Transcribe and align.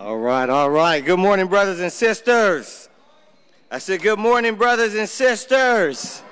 All 0.00 0.16
right, 0.16 0.48
all 0.48 0.70
right. 0.70 1.04
Good 1.04 1.18
morning, 1.18 1.48
brothers 1.48 1.80
and 1.80 1.92
sisters. 1.92 2.88
I 3.68 3.78
said, 3.78 4.00
good 4.00 4.20
morning, 4.20 4.54
brothers 4.54 4.94
and 4.94 5.08
sisters. 5.08 6.22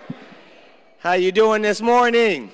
How 0.98 1.14
you 1.14 1.32
doing 1.32 1.62
this 1.62 1.82
morning? 1.82 2.52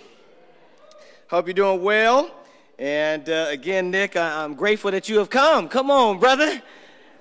Hope 1.28 1.48
you're 1.48 1.52
doing 1.52 1.82
well. 1.82 2.30
And 2.78 3.28
uh, 3.28 3.48
again, 3.50 3.90
Nick, 3.90 4.16
I- 4.16 4.42
am 4.42 4.54
grateful 4.54 4.90
that 4.90 5.10
you 5.10 5.18
have 5.18 5.28
come. 5.28 5.68
Come 5.68 5.90
on, 5.90 6.18
brother. 6.18 6.62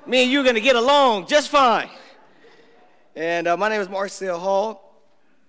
Me 0.06 0.24
and 0.24 0.32
you 0.32 0.40
are 0.40 0.44
going 0.44 0.56
to 0.56 0.62
get 0.62 0.78
along 0.78 1.28
just 1.28 1.50
fine. 1.50 1.90
And 3.14 3.46
uh, 3.46 3.58
my 3.58 3.68
name 3.68 3.82
is 3.82 3.90
Marcel 3.90 4.40
Hall, 4.40 5.02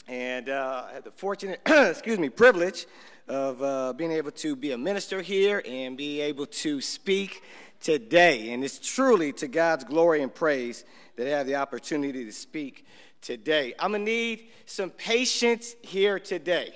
and 0.09 0.49
uh, 0.49 0.87
I 0.91 0.95
had 0.95 1.05
the 1.05 1.13
fortunate, 1.13 1.61
excuse 1.67 2.19
me, 2.19 2.29
privilege 2.29 2.87
of 3.29 3.63
uh, 3.63 3.93
being 3.93 4.11
able 4.11 4.33
to 4.33 4.57
be 4.57 4.73
a 4.73 4.79
minister 4.79 5.23
here 5.23 5.63
and 5.65 5.97
be 5.97 6.21
able 6.21 6.47
to 6.47 6.81
speak 6.81 7.41
today. 7.83 8.53
And 8.53 8.65
it's 8.65 8.79
truly 8.79 9.33
to 9.35 9.49
God's 9.49 9.85
glory 9.85 10.23
and 10.23 10.35
praise 10.35 10.85
that 11.17 11.27
I 11.27 11.31
have 11.31 11.47
the 11.47 11.57
opportunity 11.57 12.25
to 12.25 12.33
speak 12.33 12.87
today. 13.21 13.75
I'm 13.79 13.91
going 13.91 14.05
to 14.05 14.11
need 14.11 14.49
some 14.67 14.91
patience 14.91 15.75
here 15.83 16.19
today. 16.19 16.75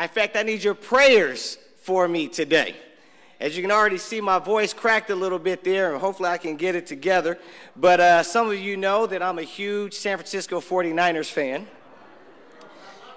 In 0.00 0.08
fact, 0.08 0.36
I 0.36 0.42
need 0.42 0.62
your 0.62 0.74
prayers 0.74 1.56
for 1.76 2.08
me 2.08 2.28
today. 2.28 2.76
As 3.38 3.54
you 3.54 3.62
can 3.62 3.70
already 3.70 3.98
see, 3.98 4.20
my 4.20 4.38
voice 4.38 4.72
cracked 4.72 5.10
a 5.10 5.14
little 5.14 5.38
bit 5.38 5.62
there, 5.62 5.92
and 5.92 6.00
hopefully 6.00 6.30
I 6.30 6.38
can 6.38 6.56
get 6.56 6.74
it 6.74 6.86
together. 6.86 7.38
But 7.76 8.00
uh, 8.00 8.22
some 8.22 8.48
of 8.48 8.58
you 8.58 8.78
know 8.78 9.06
that 9.06 9.22
I'm 9.22 9.38
a 9.38 9.42
huge 9.42 9.92
San 9.92 10.16
Francisco 10.16 10.60
49ers 10.60 11.30
fan. 11.30 11.66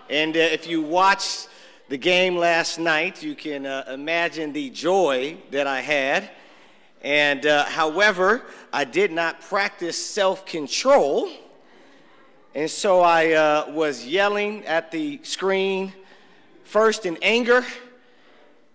And 0.09 0.35
uh, 0.35 0.39
if 0.39 0.67
you 0.67 0.81
watched 0.81 1.48
the 1.87 1.98
game 1.98 2.35
last 2.35 2.79
night, 2.79 3.23
you 3.23 3.34
can 3.34 3.65
uh, 3.65 3.85
imagine 3.87 4.51
the 4.51 4.70
joy 4.70 5.37
that 5.51 5.67
I 5.67 5.81
had. 5.81 6.29
And 7.02 7.45
uh, 7.45 7.66
however, 7.66 8.44
I 8.73 8.84
did 8.84 9.12
not 9.12 9.41
practice 9.41 9.98
self 10.03 10.45
control. 10.45 11.29
And 12.55 12.70
so 12.70 13.01
I 13.01 13.34
uh, 13.34 13.65
was 13.70 14.05
yelling 14.05 14.65
at 14.65 14.91
the 14.91 15.20
screen, 15.23 15.93
first 16.63 17.05
in 17.05 17.18
anger 17.21 17.63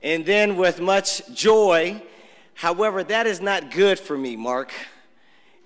and 0.05 0.27
then 0.27 0.57
with 0.57 0.81
much 0.81 1.27
joy. 1.35 2.01
However, 2.53 3.03
that 3.03 3.27
is 3.27 3.41
not 3.41 3.71
good 3.71 3.99
for 3.99 4.17
me, 4.17 4.37
Mark. 4.37 4.71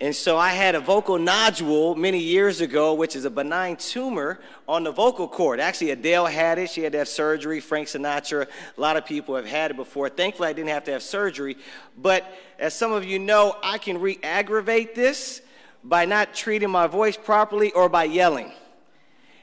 And 0.01 0.15
so 0.15 0.39
I 0.39 0.51
had 0.51 0.77
a 0.77 0.81
vocal 0.81 1.19
nodule 1.19 1.97
many 1.97 2.21
years 2.21 2.61
ago, 2.61 2.95
which 2.95 3.17
is 3.17 3.25
a 3.25 3.31
benign 3.31 3.77
tumor 3.77 4.39
on 4.69 4.85
the 4.85 4.93
vocal 4.93 5.27
cord. 5.27 5.59
Actually, 5.59 5.91
Adele 5.91 6.27
had 6.27 6.59
it. 6.59 6.71
She 6.71 6.83
had 6.83 6.93
to 6.93 6.99
have 6.99 7.09
surgery. 7.09 7.59
Frank 7.59 7.89
Sinatra, 7.89 8.47
a 8.47 8.81
lot 8.81 8.97
of 8.97 9.05
people 9.05 9.35
have 9.35 9.47
had 9.47 9.73
it 9.73 9.77
before. 9.77 10.09
Thankfully, 10.09 10.51
I 10.51 10.53
didn't 10.53 10.69
have 10.69 10.85
to 10.85 10.93
have 10.93 11.03
surgery. 11.03 11.57
But 11.97 12.25
as 12.61 12.75
some 12.75 12.93
of 12.93 13.05
you 13.05 13.19
know, 13.19 13.57
I 13.61 13.79
can 13.79 14.01
re 14.01 14.21
aggravate 14.23 14.95
this 14.95 15.43
by 15.83 16.05
not 16.05 16.33
treating 16.33 16.71
my 16.71 16.87
voice 16.87 17.17
properly 17.17 17.73
or 17.73 17.89
by 17.89 18.05
yelling. 18.05 18.53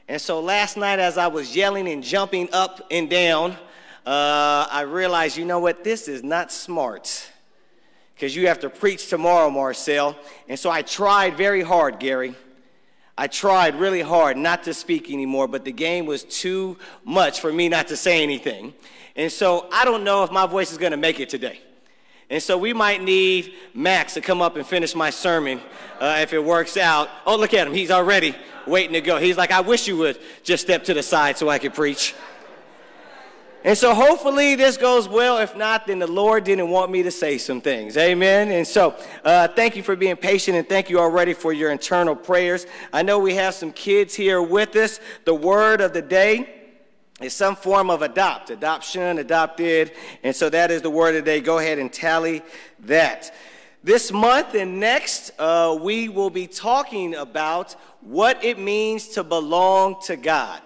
And 0.08 0.22
so 0.22 0.40
last 0.40 0.78
night, 0.78 1.00
as 1.00 1.18
I 1.18 1.26
was 1.26 1.54
yelling 1.54 1.86
and 1.86 2.02
jumping 2.02 2.48
up 2.54 2.80
and 2.90 3.10
down, 3.10 3.52
uh, 4.06 4.66
I 4.70 4.82
realized, 4.88 5.36
you 5.36 5.44
know 5.44 5.58
what, 5.58 5.84
this 5.84 6.08
is 6.08 6.22
not 6.22 6.50
smart 6.50 7.30
because 8.16 8.34
you 8.34 8.48
have 8.48 8.60
to 8.60 8.70
preach 8.70 9.08
tomorrow, 9.08 9.50
Marcel. 9.50 10.16
And 10.48 10.58
so 10.58 10.70
I 10.70 10.80
tried 10.80 11.36
very 11.36 11.60
hard, 11.60 11.98
Gary. 12.00 12.34
I 13.18 13.26
tried 13.26 13.74
really 13.74 14.00
hard 14.00 14.38
not 14.38 14.62
to 14.62 14.72
speak 14.72 15.10
anymore, 15.10 15.48
but 15.48 15.66
the 15.66 15.72
game 15.72 16.06
was 16.06 16.24
too 16.24 16.78
much 17.04 17.40
for 17.40 17.52
me 17.52 17.68
not 17.68 17.88
to 17.88 17.96
say 17.96 18.22
anything. 18.22 18.72
And 19.16 19.30
so 19.30 19.68
I 19.70 19.84
don't 19.84 20.02
know 20.02 20.24
if 20.24 20.30
my 20.30 20.46
voice 20.46 20.72
is 20.72 20.78
going 20.78 20.92
to 20.92 20.96
make 20.96 21.20
it 21.20 21.28
today. 21.28 21.60
And 22.30 22.42
so 22.42 22.56
we 22.56 22.72
might 22.72 23.02
need 23.02 23.52
Max 23.74 24.14
to 24.14 24.22
come 24.22 24.40
up 24.40 24.56
and 24.56 24.66
finish 24.66 24.94
my 24.94 25.10
sermon 25.10 25.60
uh, 26.00 26.18
if 26.20 26.32
it 26.32 26.42
works 26.42 26.78
out. 26.78 27.10
Oh, 27.26 27.36
look 27.36 27.52
at 27.52 27.66
him. 27.66 27.74
He's 27.74 27.90
already 27.90 28.34
waiting 28.66 28.94
to 28.94 29.02
go. 29.02 29.18
He's 29.18 29.36
like, 29.36 29.52
I 29.52 29.60
wish 29.60 29.86
you 29.86 29.98
would 29.98 30.18
just 30.42 30.64
step 30.64 30.84
to 30.84 30.94
the 30.94 31.02
side 31.02 31.36
so 31.36 31.50
I 31.50 31.58
could 31.58 31.74
preach. 31.74 32.14
And 33.66 33.76
so 33.76 33.94
hopefully 33.94 34.54
this 34.54 34.76
goes 34.76 35.08
well. 35.08 35.38
If 35.38 35.56
not, 35.56 35.88
then 35.88 35.98
the 35.98 36.06
Lord 36.06 36.44
didn't 36.44 36.70
want 36.70 36.92
me 36.92 37.02
to 37.02 37.10
say 37.10 37.36
some 37.36 37.60
things. 37.60 37.96
Amen. 37.96 38.52
And 38.52 38.64
so 38.64 38.94
uh, 39.24 39.48
thank 39.48 39.74
you 39.74 39.82
for 39.82 39.96
being 39.96 40.14
patient 40.14 40.56
and 40.56 40.68
thank 40.68 40.88
you 40.88 41.00
already 41.00 41.34
for 41.34 41.52
your 41.52 41.72
internal 41.72 42.14
prayers. 42.14 42.68
I 42.92 43.02
know 43.02 43.18
we 43.18 43.34
have 43.34 43.54
some 43.54 43.72
kids 43.72 44.14
here 44.14 44.40
with 44.40 44.76
us. 44.76 45.00
The 45.24 45.34
word 45.34 45.80
of 45.80 45.92
the 45.92 46.00
day 46.00 46.68
is 47.20 47.34
some 47.34 47.56
form 47.56 47.90
of 47.90 48.02
adopt, 48.02 48.50
adoption, 48.50 49.18
adopted. 49.18 49.90
And 50.22 50.36
so 50.36 50.48
that 50.48 50.70
is 50.70 50.82
the 50.82 50.90
word 50.90 51.16
of 51.16 51.24
the 51.24 51.32
day. 51.32 51.40
Go 51.40 51.58
ahead 51.58 51.80
and 51.80 51.92
tally 51.92 52.42
that. 52.84 53.34
This 53.82 54.12
month 54.12 54.54
and 54.54 54.78
next, 54.78 55.32
uh, 55.40 55.76
we 55.80 56.08
will 56.08 56.30
be 56.30 56.46
talking 56.46 57.16
about 57.16 57.72
what 58.00 58.44
it 58.44 58.60
means 58.60 59.08
to 59.08 59.24
belong 59.24 60.00
to 60.02 60.14
God. 60.14 60.62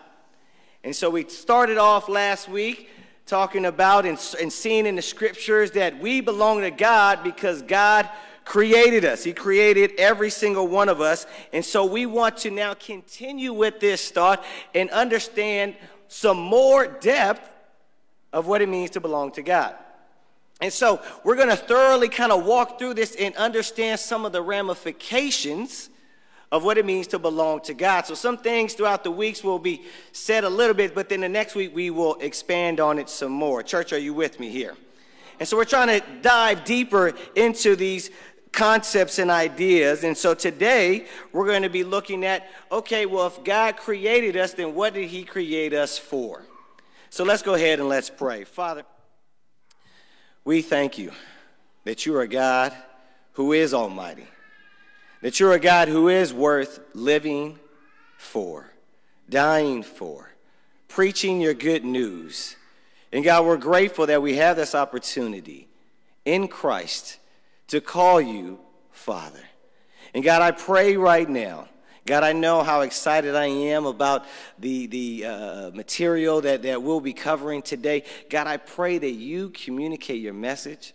And 0.82 0.96
so 0.96 1.10
we 1.10 1.28
started 1.28 1.78
off 1.78 2.08
last 2.08 2.48
week 2.48 2.88
talking 3.26 3.66
about 3.66 4.06
and, 4.06 4.18
and 4.40 4.52
seeing 4.52 4.86
in 4.86 4.96
the 4.96 5.02
scriptures 5.02 5.72
that 5.72 5.98
we 6.00 6.20
belong 6.20 6.62
to 6.62 6.70
God 6.70 7.22
because 7.22 7.62
God 7.62 8.08
created 8.44 9.04
us. 9.04 9.22
He 9.22 9.32
created 9.32 9.92
every 9.98 10.30
single 10.30 10.66
one 10.66 10.88
of 10.88 11.00
us. 11.00 11.26
And 11.52 11.64
so 11.64 11.84
we 11.84 12.06
want 12.06 12.38
to 12.38 12.50
now 12.50 12.74
continue 12.74 13.52
with 13.52 13.78
this 13.78 14.10
thought 14.10 14.44
and 14.74 14.90
understand 14.90 15.76
some 16.08 16.38
more 16.38 16.86
depth 16.86 17.48
of 18.32 18.48
what 18.48 18.62
it 18.62 18.68
means 18.68 18.90
to 18.90 19.00
belong 19.00 19.30
to 19.32 19.42
God. 19.42 19.76
And 20.60 20.72
so 20.72 21.00
we're 21.22 21.36
going 21.36 21.48
to 21.48 21.56
thoroughly 21.56 22.08
kind 22.08 22.32
of 22.32 22.44
walk 22.44 22.78
through 22.78 22.94
this 22.94 23.14
and 23.14 23.34
understand 23.36 24.00
some 24.00 24.24
of 24.24 24.32
the 24.32 24.42
ramifications 24.42 25.90
of 26.52 26.64
what 26.64 26.78
it 26.78 26.84
means 26.84 27.06
to 27.08 27.18
belong 27.18 27.60
to 27.60 27.74
God. 27.74 28.06
So 28.06 28.14
some 28.14 28.36
things 28.36 28.74
throughout 28.74 29.04
the 29.04 29.10
weeks 29.10 29.44
will 29.44 29.58
be 29.58 29.82
said 30.12 30.44
a 30.44 30.48
little 30.48 30.74
bit, 30.74 30.94
but 30.94 31.08
then 31.08 31.20
the 31.20 31.28
next 31.28 31.54
week 31.54 31.74
we 31.74 31.90
will 31.90 32.16
expand 32.16 32.80
on 32.80 32.98
it 32.98 33.08
some 33.08 33.30
more. 33.30 33.62
Church, 33.62 33.92
are 33.92 33.98
you 33.98 34.14
with 34.14 34.40
me 34.40 34.50
here? 34.50 34.76
And 35.38 35.48
so 35.48 35.56
we're 35.56 35.64
trying 35.64 36.00
to 36.00 36.06
dive 36.22 36.64
deeper 36.64 37.14
into 37.36 37.76
these 37.76 38.10
concepts 38.52 39.20
and 39.20 39.30
ideas. 39.30 40.02
And 40.02 40.16
so 40.16 40.34
today 40.34 41.06
we're 41.32 41.46
going 41.46 41.62
to 41.62 41.70
be 41.70 41.84
looking 41.84 42.24
at 42.24 42.48
okay, 42.70 43.06
well, 43.06 43.28
if 43.28 43.42
God 43.44 43.76
created 43.76 44.36
us, 44.36 44.52
then 44.54 44.74
what 44.74 44.94
did 44.94 45.08
He 45.08 45.22
create 45.22 45.72
us 45.72 45.98
for? 45.98 46.44
So 47.10 47.24
let's 47.24 47.42
go 47.42 47.54
ahead 47.54 47.78
and 47.78 47.88
let's 47.88 48.10
pray. 48.10 48.44
Father, 48.44 48.84
we 50.44 50.62
thank 50.62 50.98
you 50.98 51.12
that 51.84 52.06
you 52.06 52.16
are 52.16 52.26
God 52.26 52.74
who 53.32 53.52
is 53.52 53.72
almighty 53.72 54.26
that 55.20 55.38
you're 55.38 55.52
a 55.52 55.60
God 55.60 55.88
who 55.88 56.08
is 56.08 56.32
worth 56.32 56.80
living 56.94 57.58
for, 58.16 58.70
dying 59.28 59.82
for, 59.82 60.30
preaching 60.88 61.40
your 61.40 61.54
good 61.54 61.84
news. 61.84 62.56
And 63.12 63.24
God, 63.24 63.44
we're 63.44 63.56
grateful 63.56 64.06
that 64.06 64.22
we 64.22 64.36
have 64.36 64.56
this 64.56 64.74
opportunity 64.74 65.68
in 66.24 66.48
Christ 66.48 67.18
to 67.68 67.80
call 67.80 68.20
you 68.20 68.60
Father. 68.92 69.40
And 70.14 70.24
God, 70.24 70.42
I 70.42 70.50
pray 70.50 70.96
right 70.96 71.28
now. 71.28 71.68
God, 72.06 72.24
I 72.24 72.32
know 72.32 72.62
how 72.62 72.80
excited 72.80 73.36
I 73.36 73.46
am 73.46 73.86
about 73.86 74.24
the, 74.58 74.86
the 74.86 75.26
uh, 75.26 75.70
material 75.72 76.40
that, 76.40 76.62
that 76.62 76.82
we'll 76.82 77.00
be 77.00 77.12
covering 77.12 77.62
today. 77.62 78.04
God, 78.28 78.46
I 78.46 78.56
pray 78.56 78.98
that 78.98 79.10
you 79.12 79.50
communicate 79.50 80.20
your 80.20 80.34
message. 80.34 80.94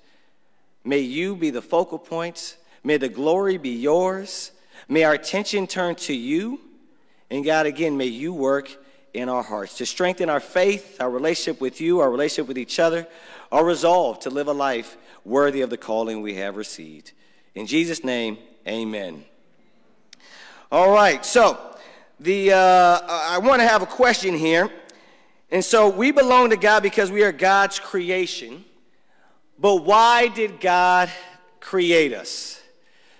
May 0.83 0.99
you 0.99 1.35
be 1.35 1.51
the 1.51 1.61
focal 1.61 1.99
points 1.99 2.57
May 2.85 2.97
the 2.97 3.09
glory 3.09 3.57
be 3.57 3.71
yours. 3.71 4.51
May 4.87 5.03
our 5.05 5.13
attention 5.13 5.65
turn 5.65 5.95
to 5.95 6.13
you. 6.13 6.59
And 7.31 7.43
God, 7.43 7.65
again, 7.65 7.97
may 7.97 8.05
you 8.05 8.31
work 8.31 8.77
in 9.11 9.27
our 9.27 9.41
hearts 9.41 9.77
to 9.79 9.87
strengthen 9.87 10.29
our 10.29 10.39
faith, 10.39 10.97
our 10.99 11.09
relationship 11.09 11.59
with 11.59 11.81
you, 11.81 11.99
our 11.99 12.11
relationship 12.11 12.47
with 12.47 12.59
each 12.59 12.79
other, 12.79 13.07
our 13.51 13.65
resolve 13.65 14.19
to 14.19 14.29
live 14.29 14.47
a 14.47 14.53
life 14.53 14.97
worthy 15.23 15.61
of 15.61 15.71
the 15.71 15.77
calling 15.77 16.21
we 16.21 16.35
have 16.35 16.57
received. 16.57 17.11
In 17.55 17.65
Jesus' 17.65 18.03
name, 18.03 18.37
amen. 18.67 19.25
All 20.71 20.91
right, 20.91 21.25
so 21.25 21.57
the 22.19 22.51
uh, 22.51 22.99
I 23.07 23.39
want 23.39 23.61
to 23.61 23.67
have 23.67 23.81
a 23.81 23.87
question 23.87 24.35
here. 24.35 24.69
And 25.49 25.65
so 25.65 25.89
we 25.89 26.11
belong 26.11 26.51
to 26.51 26.57
God 26.57 26.83
because 26.83 27.09
we 27.09 27.23
are 27.23 27.31
God's 27.31 27.79
creation. 27.79 28.63
But 29.57 29.85
why 29.85 30.27
did 30.27 30.59
God 30.59 31.09
create 31.59 32.13
us? 32.13 32.61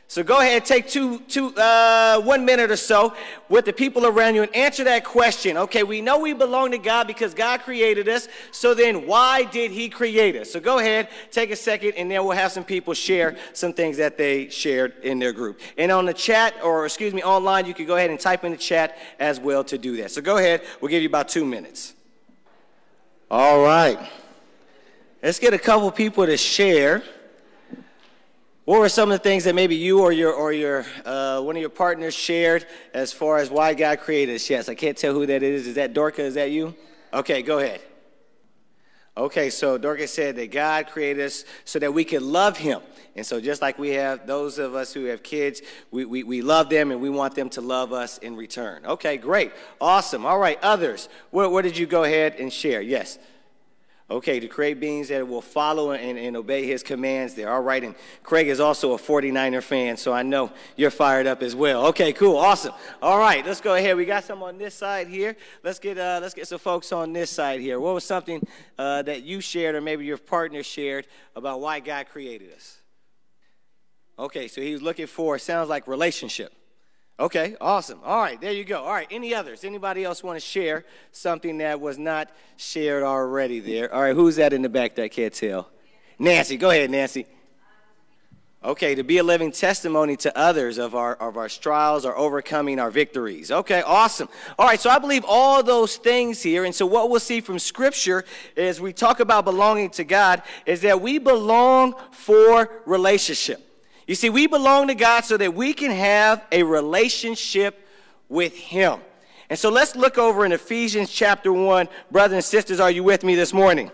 So 0.08 0.22
go 0.22 0.40
ahead, 0.40 0.66
take 0.66 0.88
two, 0.88 1.20
two, 1.22 1.48
uh, 1.56 2.22
one 2.22 2.46
minute 2.46 2.70
or 2.70 2.76
so 2.78 3.16
with 3.50 3.66
the 3.66 3.74
people 3.74 4.06
around 4.06 4.36
you 4.36 4.44
and 4.44 4.56
answer 4.56 4.84
that 4.84 5.04
question. 5.04 5.58
Okay, 5.58 5.82
we 5.82 6.00
know 6.00 6.20
we 6.20 6.34
belong 6.34 6.72
to 6.72 6.78
God 6.78 7.08
because 7.08 7.34
God 7.34 7.62
created 7.62 8.08
us. 8.08 8.28
So 8.52 8.76
then, 8.76 9.08
why 9.08 9.46
did 9.46 9.72
He 9.72 9.90
create 9.90 10.36
us? 10.36 10.52
So 10.52 10.60
go 10.60 10.78
ahead, 10.78 11.10
take 11.32 11.50
a 11.50 11.56
second, 11.56 11.94
and 11.98 12.10
then 12.10 12.24
we'll 12.24 12.38
have 12.38 12.52
some 12.52 12.64
people 12.64 12.94
share 12.94 13.36
some 13.54 13.74
things 13.74 13.98
that 13.98 14.16
they 14.16 14.48
shared 14.50 14.94
in 15.02 15.18
their 15.18 15.34
group. 15.34 15.60
And 15.76 15.92
on 15.92 16.06
the 16.06 16.14
chat, 16.14 16.54
or 16.64 16.86
excuse 16.86 17.14
me, 17.14 17.24
online, 17.24 17.66
you 17.66 17.74
can 17.74 17.88
go 17.88 17.96
ahead 17.96 18.12
and 18.12 18.20
type 18.20 18.44
in 18.44 18.52
the 18.52 18.58
chat 18.58 19.00
as 19.20 19.40
well 19.40 19.64
to 19.66 19.78
do 19.78 19.98
that. 19.98 20.12
So 20.12 20.22
go 20.22 20.38
ahead, 20.38 20.62
we'll 20.82 20.92
give 20.92 21.02
you 21.02 21.10
about 21.10 21.30
two 21.30 21.46
minutes. 21.46 21.96
All 23.32 23.64
right. 23.64 23.98
Let's 25.24 25.40
get 25.40 25.56
a 25.56 25.60
couple 25.60 25.90
people 25.92 26.28
to 26.28 26.38
share. 26.38 27.02
What 28.66 28.80
were 28.80 28.90
some 28.90 29.12
of 29.12 29.20
the 29.20 29.24
things 29.24 29.44
that 29.44 29.54
maybe 29.54 29.76
you 29.76 30.02
or 30.02 30.12
your 30.12 30.34
or 30.34 30.52
your 30.52 30.88
uh, 31.06 31.40
one 31.40 31.56
of 31.56 31.62
your 31.62 31.70
partners 31.70 32.16
shared 32.16 32.66
as 32.96 33.14
far 33.14 33.38
as 33.38 33.52
why 33.52 33.76
God 33.76 34.00
created 34.00 34.36
us? 34.36 34.50
Yes, 34.50 34.68
I 34.68 34.74
can't 34.74 34.98
tell 34.98 35.14
who 35.14 35.28
that 35.28 35.44
is. 35.44 35.68
Is 35.68 35.76
that 35.76 35.94
Dorca? 35.94 36.24
Is 36.24 36.34
that 36.34 36.50
you? 36.50 36.74
Okay, 37.14 37.44
go 37.44 37.60
ahead. 37.60 37.80
Okay, 39.18 39.52
so 39.52 39.78
Dorcas 39.78 40.12
said 40.12 40.36
that 40.38 40.52
God 40.52 40.88
created 40.88 41.26
us 41.26 41.46
so 41.64 41.78
that 41.80 41.94
we 41.94 42.04
could 42.04 42.24
love 42.24 42.58
Him. 42.58 42.82
And 43.16 43.26
so, 43.26 43.40
just 43.40 43.62
like 43.62 43.78
we 43.78 43.92
have 43.92 44.26
those 44.26 44.58
of 44.58 44.74
us 44.74 44.92
who 44.94 45.06
have 45.06 45.22
kids, 45.22 45.62
we, 45.92 46.04
we, 46.04 46.24
we 46.24 46.42
love 46.42 46.70
them 46.70 46.92
and 46.92 47.00
we 47.00 47.10
want 47.10 47.36
them 47.36 47.50
to 47.52 47.62
love 47.62 47.94
us 47.94 48.18
in 48.18 48.36
return. 48.36 48.84
Okay, 48.86 49.16
great. 49.16 49.54
Awesome. 49.80 50.26
All 50.26 50.40
right, 50.40 50.60
others. 50.64 51.08
What, 51.30 51.52
what 51.52 51.62
did 51.62 51.78
you 51.78 51.86
go 51.86 52.04
ahead 52.04 52.36
and 52.40 52.52
share? 52.52 52.82
Yes. 52.82 53.20
Okay, 54.08 54.40
to 54.40 54.48
create 54.48 54.80
beings 54.80 55.08
that 55.08 55.28
will 55.28 55.42
follow 55.42 55.94
and, 55.94 56.20
and 56.20 56.38
obey 56.38 56.68
his 56.68 56.84
commands 56.84 57.34
there. 57.34 57.52
All 57.52 57.64
right, 57.64 57.84
and 57.84 57.96
Craig 58.22 58.48
is 58.48 58.60
also 58.60 58.94
a 58.94 59.00
49er 59.00 59.64
fan, 59.64 59.98
so 59.98 60.14
I 60.14 60.22
know 60.22 60.52
you're 60.76 60.92
fired 60.92 61.26
up 61.26 61.42
as 61.42 61.56
well. 61.56 61.88
Okay, 61.88 62.14
cool, 62.14 62.38
awesome. 62.38 62.74
All 63.02 63.18
right, 63.18 63.44
let's 63.44 63.62
go 63.62 63.74
ahead. 63.74 63.98
We 63.98 64.06
got 64.06 64.24
some 64.24 64.44
on 64.44 64.60
this 64.60 64.76
side 64.76 65.08
here. 65.08 65.36
Let's 65.64 65.80
get, 65.80 65.98
uh, 65.98 66.20
let's 66.22 66.36
get 66.36 66.48
some 66.48 66.60
folks 66.60 66.92
on 66.92 67.14
this 67.14 67.32
side 67.32 67.62
here. 67.62 67.80
What 67.80 67.96
was 67.96 68.04
something 68.04 68.46
uh, 68.78 69.02
that 69.02 69.24
you 69.24 69.42
shared 69.42 69.74
or 69.74 69.82
maybe 69.82 70.06
your 70.06 70.20
partner 70.20 70.62
shared 70.62 71.08
about 71.36 71.60
why 71.60 71.80
God 71.80 72.06
created 72.08 72.54
us? 72.54 72.78
Okay, 74.20 74.48
so 74.48 74.62
he 74.62 74.74
was 74.74 74.84
looking 74.84 75.08
for, 75.08 75.40
sounds 75.40 75.68
like 75.68 75.88
relationship. 75.88 76.54
Okay, 77.18 77.56
awesome. 77.62 78.00
All 78.04 78.20
right, 78.20 78.40
there 78.42 78.52
you 78.52 78.66
go. 78.66 78.84
All 78.84 78.92
right, 78.92 79.08
any 79.10 79.34
others? 79.34 79.64
Anybody 79.64 80.04
else 80.04 80.22
want 80.22 80.36
to 80.38 80.46
share 80.46 80.84
something 81.14 81.60
that 81.60 81.80
was 81.80 81.98
not 81.98 82.30
shared 82.58 83.04
already 83.04 83.62
there? 83.62 83.94
All 83.94 84.02
right, 84.02 84.16
who's 84.16 84.36
that 84.36 84.52
in 84.52 84.62
the 84.62 84.70
back 84.70 84.96
that 84.96 85.12
can't 85.12 85.34
tell? 85.34 85.70
Nancy, 86.20 86.58
go 86.58 86.72
ahead, 86.72 86.90
Nancy. 86.90 87.26
Okay, 88.66 88.96
to 88.96 89.04
be 89.04 89.20
a 89.20 89.24
living 89.24 89.52
testimony 89.52 90.18
to 90.18 90.38
others 90.38 90.78
of 90.78 90.94
our, 90.94 91.14
of 91.16 91.38
our 91.38 91.48
trials, 91.48 92.04
our 92.04 92.18
overcoming, 92.18 92.80
our 92.80 92.90
victories. 92.90 93.52
Okay, 93.52 93.82
awesome. 93.84 94.28
All 94.58 94.66
right, 94.66 94.80
so 94.80 94.90
I 94.90 95.00
believe 95.00 95.24
all 95.26 95.64
those 95.64 95.98
things 95.98 96.42
here. 96.42 96.66
And 96.66 96.74
so, 96.74 96.86
what 96.86 97.10
we'll 97.10 97.20
see 97.20 97.42
from 97.42 97.60
Scripture 97.60 98.26
as 98.58 98.82
we 98.82 98.92
talk 98.92 99.20
about 99.20 99.46
belonging 99.46 99.92
to 99.92 100.04
God 100.04 100.42
is 100.66 100.82
that 100.82 101.00
we 101.00 101.20
belong 101.20 101.94
for 102.12 102.72
relationship. 102.86 103.62
You 104.08 104.16
see, 104.16 104.30
we 104.30 104.48
belong 104.48 104.88
to 104.88 104.96
God 104.96 105.26
so 105.26 105.38
that 105.38 105.54
we 105.54 105.74
can 105.74 105.92
have 105.92 106.46
a 106.52 106.64
relationship 106.64 107.88
with 108.30 108.56
Him. 108.56 109.00
And 109.50 109.58
so 109.58 109.70
let's 109.70 109.96
look 109.96 110.18
over 110.18 110.46
in 110.46 110.52
Ephesians 110.52 111.10
chapter 111.10 111.52
1. 111.52 111.88
Brothers 112.12 112.36
and 112.36 112.44
sisters, 112.44 112.80
are 112.80 112.92
you 112.92 113.04
with 113.04 113.24
me 113.24 113.36
this 113.36 113.54
morning? 113.54 113.92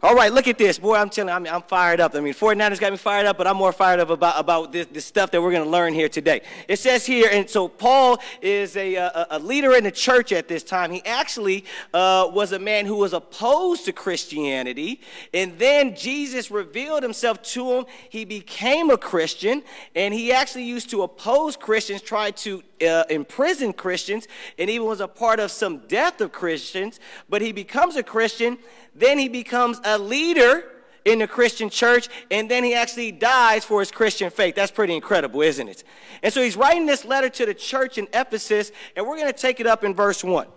All 0.00 0.14
right, 0.14 0.32
look 0.32 0.46
at 0.46 0.58
this. 0.58 0.78
Boy, 0.78 0.94
I'm 0.94 1.10
telling 1.10 1.28
you, 1.28 1.34
I'm, 1.34 1.56
I'm, 1.56 1.62
fired 1.62 1.98
up. 1.98 2.14
I 2.14 2.20
mean, 2.20 2.32
49ers 2.32 2.78
got 2.78 2.92
me 2.92 2.98
fired 2.98 3.26
up, 3.26 3.36
but 3.36 3.48
I'm 3.48 3.56
more 3.56 3.72
fired 3.72 3.98
up 3.98 4.10
about, 4.10 4.38
about 4.38 4.70
this, 4.70 4.86
this 4.86 5.04
stuff 5.04 5.32
that 5.32 5.42
we're 5.42 5.50
going 5.50 5.64
to 5.64 5.68
learn 5.68 5.92
here 5.92 6.08
today. 6.08 6.42
It 6.68 6.78
says 6.78 7.04
here, 7.04 7.28
and 7.32 7.50
so 7.50 7.66
Paul 7.66 8.20
is 8.40 8.76
a, 8.76 8.94
a, 8.94 9.26
a 9.30 9.38
leader 9.40 9.74
in 9.74 9.82
the 9.82 9.90
church 9.90 10.30
at 10.30 10.46
this 10.46 10.62
time. 10.62 10.92
He 10.92 11.04
actually 11.04 11.64
uh, 11.92 12.30
was 12.32 12.52
a 12.52 12.60
man 12.60 12.86
who 12.86 12.94
was 12.94 13.12
opposed 13.12 13.86
to 13.86 13.92
Christianity, 13.92 15.00
and 15.34 15.58
then 15.58 15.96
Jesus 15.96 16.48
revealed 16.48 17.02
himself 17.02 17.42
to 17.42 17.72
him. 17.72 17.84
He 18.08 18.24
became 18.24 18.90
a 18.90 18.98
Christian, 18.98 19.64
and 19.96 20.14
he 20.14 20.32
actually 20.32 20.64
used 20.64 20.90
to 20.90 21.02
oppose 21.02 21.56
Christians, 21.56 22.02
try 22.02 22.30
to 22.30 22.62
uh, 22.82 23.04
imprison 23.10 23.72
Christians, 23.72 24.28
and 24.58 24.68
even 24.68 24.86
was 24.86 25.00
a 25.00 25.08
part 25.08 25.40
of 25.40 25.50
some 25.50 25.86
death 25.88 26.20
of 26.20 26.32
Christians. 26.32 27.00
But 27.28 27.42
he 27.42 27.52
becomes 27.52 27.96
a 27.96 28.02
Christian 28.02 28.58
then 28.98 29.18
he 29.18 29.28
becomes 29.28 29.80
a 29.84 29.96
leader 29.98 30.64
in 31.04 31.20
the 31.20 31.28
Christian 31.28 31.70
church, 31.70 32.08
and 32.30 32.50
then 32.50 32.64
he 32.64 32.74
actually 32.74 33.12
dies 33.12 33.64
for 33.64 33.80
his 33.80 33.90
Christian 33.90 34.30
faith. 34.30 34.54
That's 34.54 34.72
pretty 34.72 34.94
incredible, 34.94 35.40
isn't 35.40 35.68
it? 35.68 35.84
And 36.22 36.32
so 36.32 36.42
he's 36.42 36.56
writing 36.56 36.86
this 36.86 37.04
letter 37.04 37.30
to 37.30 37.46
the 37.46 37.54
church 37.54 37.96
in 37.96 38.08
Ephesus, 38.12 38.72
and 38.96 39.06
we're 39.06 39.16
going 39.16 39.32
to 39.32 39.38
take 39.38 39.60
it 39.60 39.66
up 39.66 39.84
in 39.84 39.94
verse 39.94 40.22
1. 40.22 40.48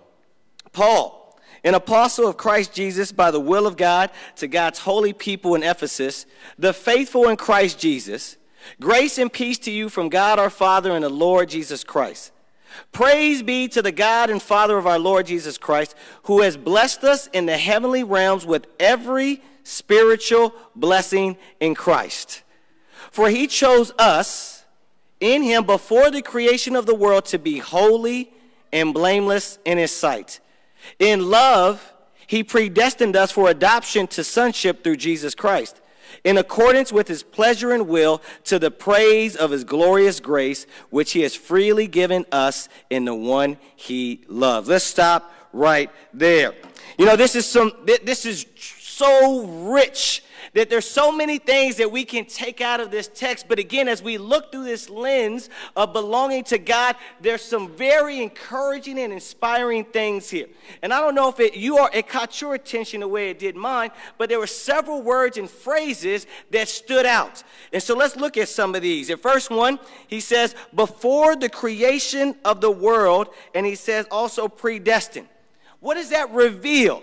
Paul, 0.74 1.40
an 1.64 1.76
apostle 1.76 2.28
of 2.28 2.38
Christ 2.38 2.74
Jesus 2.74 3.12
by 3.12 3.32
the 3.32 3.40
will 3.40 3.68
of 3.68 3.78
God 3.78 4.10
to 4.38 4.48
God's 4.48 4.80
holy 4.80 5.14
people 5.14 5.56
in 5.56 5.64
Ephesus, 5.64 6.26
the 6.58 6.74
faithful 6.74 7.30
in 7.30 7.38
Christ 7.38 7.80
Jesus, 7.80 8.38
grace 8.80 9.18
and 9.18 9.32
peace 9.32 9.58
to 9.60 9.72
you 9.72 9.90
from 9.90 10.10
God 10.10 10.40
our 10.40 10.50
Father 10.50 10.92
and 10.92 11.04
the 11.04 11.10
Lord 11.10 11.50
Jesus 11.50 11.84
Christ. 11.84 12.32
Praise 12.92 13.44
be 13.44 13.68
to 13.70 13.82
the 13.82 13.92
God 13.92 14.30
and 14.30 14.42
Father 14.42 14.78
of 14.78 14.88
our 14.88 15.00
Lord 15.00 15.26
Jesus 15.26 15.58
Christ, 15.58 15.96
who 16.24 16.42
has 16.42 16.58
blessed 16.58 17.04
us 17.04 17.28
in 17.28 17.46
the 17.46 17.58
heavenly 17.58 18.04
realms 18.04 18.46
with 18.46 18.68
every 18.80 19.42
spiritual 19.64 20.54
blessing 20.76 21.38
in 21.60 21.76
Christ. 21.76 22.44
For 23.12 23.30
he 23.30 23.48
chose 23.48 23.92
us 23.98 24.66
in 25.20 25.44
him 25.44 25.66
before 25.66 26.10
the 26.10 26.22
creation 26.22 26.76
of 26.76 26.86
the 26.86 26.96
world 26.96 27.26
to 27.26 27.40
be 27.40 27.60
holy 27.60 28.32
and 28.72 28.94
blameless 28.94 29.60
in 29.66 29.78
his 29.78 29.96
sight. 29.96 30.40
In 30.98 31.30
love, 31.30 31.94
he 32.26 32.44
predestined 32.44 33.16
us 33.16 33.32
for 33.32 33.50
adoption 33.50 34.08
to 34.08 34.24
sonship 34.24 34.84
through 34.84 34.96
Jesus 34.96 35.36
Christ 35.36 35.81
in 36.24 36.38
accordance 36.38 36.92
with 36.92 37.08
his 37.08 37.24
pleasure 37.24 37.72
and 37.72 37.88
will, 37.88 38.22
to 38.46 38.60
the 38.60 38.72
praise 38.72 39.36
of 39.36 39.52
his 39.52 39.64
glorious 39.64 40.20
grace, 40.20 40.66
which 40.90 41.12
he 41.12 41.22
has 41.22 41.36
freely 41.36 41.88
given 41.88 42.26
us 42.32 42.70
in 42.90 43.06
the 43.06 43.16
one 43.16 43.58
he 43.76 44.22
loves. 44.28 44.70
Let's 44.70 44.86
stop 44.86 45.34
right 45.54 45.90
there. 46.14 46.54
You 46.98 47.06
know, 47.06 47.16
this 47.16 47.36
is 47.36 47.46
some, 47.46 47.72
this 47.86 48.26
is 48.26 48.46
so 48.58 49.46
rich 49.72 50.24
that 50.54 50.70
there's 50.70 50.90
so 50.90 51.12
many 51.12 51.38
things 51.38 51.78
that 51.78 51.92
we 51.92 52.04
can 52.04 52.26
take 52.26 52.60
out 52.60 52.80
of 52.80 52.92
this 52.92 53.08
text. 53.08 53.48
But 53.48 53.60
again, 53.60 53.88
as 53.88 54.04
we 54.04 54.18
look 54.18 54.52
through 54.52 54.66
this 54.66 54.90
lens 54.90 55.50
of 55.76 55.94
belonging 55.94 56.44
to 56.46 56.58
God, 56.58 56.96
there's 57.22 57.42
some 57.42 57.70
very 57.70 58.22
encouraging 58.22 59.00
and 59.00 59.14
inspiring 59.14 59.86
things 59.86 60.30
here. 60.30 60.48
And 60.82 60.94
I 60.94 61.00
don't 61.00 61.16
know 61.16 61.30
if 61.30 61.40
it 61.40 61.56
you 61.56 61.78
are 61.78 61.90
it 61.94 62.08
caught 62.08 62.42
your 62.42 62.54
attention 62.54 63.00
the 63.00 63.08
way 63.08 63.30
it 63.30 63.40
did 63.40 63.56
mine, 63.56 63.92
but 64.18 64.30
there 64.30 64.40
were 64.40 64.48
several 64.48 65.02
words 65.02 65.38
and 65.38 65.50
phrases 65.50 66.28
that 66.52 66.68
stood 66.68 67.06
out. 67.06 67.44
And 67.72 67.82
so 67.82 67.96
let's 67.96 68.16
look 68.16 68.38
at 68.38 68.50
some 68.50 68.76
of 68.76 68.82
these. 68.82 69.08
The 69.08 69.18
first 69.18 69.50
one, 69.50 69.80
he 70.08 70.20
says, 70.20 70.56
before 70.76 71.36
the 71.36 71.50
creation 71.50 72.36
of 72.44 72.62
the 72.62 72.72
world, 72.72 73.30
and 73.56 73.66
he 73.66 73.76
says 73.76 74.06
also 74.12 74.48
predestined. 74.48 75.28
What 75.80 75.96
does 75.96 76.10
that 76.10 76.32
reveal? 76.32 77.02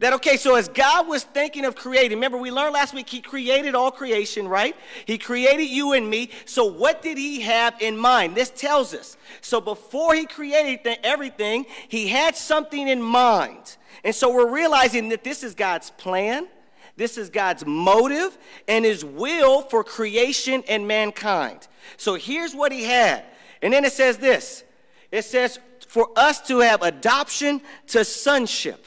That, 0.00 0.12
okay, 0.14 0.36
so 0.36 0.54
as 0.54 0.68
God 0.68 1.08
was 1.08 1.24
thinking 1.24 1.64
of 1.64 1.74
creating, 1.74 2.18
remember 2.18 2.38
we 2.38 2.52
learned 2.52 2.72
last 2.72 2.94
week, 2.94 3.08
He 3.08 3.20
created 3.20 3.74
all 3.74 3.90
creation, 3.90 4.46
right? 4.46 4.76
He 5.06 5.18
created 5.18 5.64
you 5.64 5.92
and 5.92 6.08
me. 6.08 6.30
So 6.44 6.66
what 6.66 7.02
did 7.02 7.18
He 7.18 7.40
have 7.40 7.74
in 7.80 7.96
mind? 7.96 8.36
This 8.36 8.50
tells 8.50 8.94
us. 8.94 9.16
So 9.40 9.60
before 9.60 10.14
He 10.14 10.26
created 10.26 10.98
everything, 11.02 11.66
He 11.88 12.06
had 12.06 12.36
something 12.36 12.86
in 12.86 13.02
mind. 13.02 13.76
And 14.04 14.14
so 14.14 14.32
we're 14.32 14.52
realizing 14.52 15.08
that 15.08 15.24
this 15.24 15.42
is 15.42 15.56
God's 15.56 15.90
plan, 15.90 16.46
this 16.96 17.18
is 17.18 17.28
God's 17.28 17.66
motive, 17.66 18.38
and 18.68 18.84
His 18.84 19.04
will 19.04 19.62
for 19.62 19.82
creation 19.82 20.62
and 20.68 20.86
mankind. 20.86 21.66
So 21.96 22.14
here's 22.14 22.54
what 22.54 22.70
He 22.70 22.84
had. 22.84 23.24
And 23.62 23.72
then 23.72 23.84
it 23.84 23.92
says 23.92 24.18
this 24.18 24.62
it 25.10 25.24
says, 25.24 25.58
for 25.88 26.10
us 26.14 26.40
to 26.42 26.58
have 26.58 26.82
adoption 26.82 27.62
to 27.88 28.04
sonship. 28.04 28.86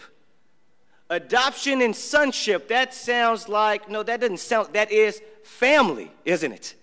Adoption 1.12 1.82
and 1.82 1.96
sonship, 1.96 2.70
that 2.70 2.94
sounds 2.94 3.50
like, 3.50 3.90
no, 3.90 4.02
that 4.02 4.22
doesn't 4.22 4.40
sound, 4.40 4.70
that 4.74 4.92
is 4.92 5.22
family, 5.44 6.10
isn't 6.24 6.52
it? 6.52 6.74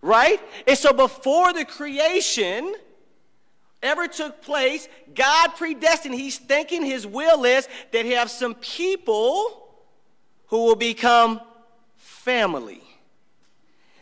Right? 0.00 0.40
And 0.66 0.78
so 0.78 0.92
before 0.92 1.52
the 1.52 1.64
creation 1.64 2.74
ever 3.82 4.08
took 4.08 4.40
place, 4.40 4.88
God 5.14 5.50
predestined, 5.56 6.14
He's 6.14 6.38
thinking 6.38 6.84
His 6.84 7.06
will 7.06 7.44
is 7.44 7.68
that 7.92 8.06
He 8.06 8.12
have 8.12 8.30
some 8.30 8.54
people 8.54 9.68
who 10.46 10.64
will 10.64 10.76
become 10.76 11.40
family. 11.96 12.82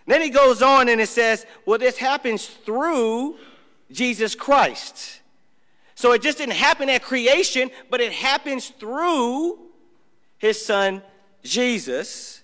Then 0.06 0.20
he 0.20 0.30
goes 0.30 0.62
on 0.62 0.88
and 0.88 1.00
it 1.00 1.08
says, 1.08 1.46
well, 1.64 1.78
this 1.78 1.96
happens 1.96 2.46
through 2.46 3.36
Jesus 3.90 4.34
Christ. 4.34 5.20
So 5.94 6.12
it 6.12 6.22
just 6.22 6.38
didn't 6.38 6.54
happen 6.54 6.90
at 6.90 7.02
creation, 7.02 7.70
but 7.90 8.00
it 8.00 8.12
happens 8.12 8.68
through 8.68 9.58
his 10.44 10.62
son 10.62 11.02
Jesus. 11.42 12.42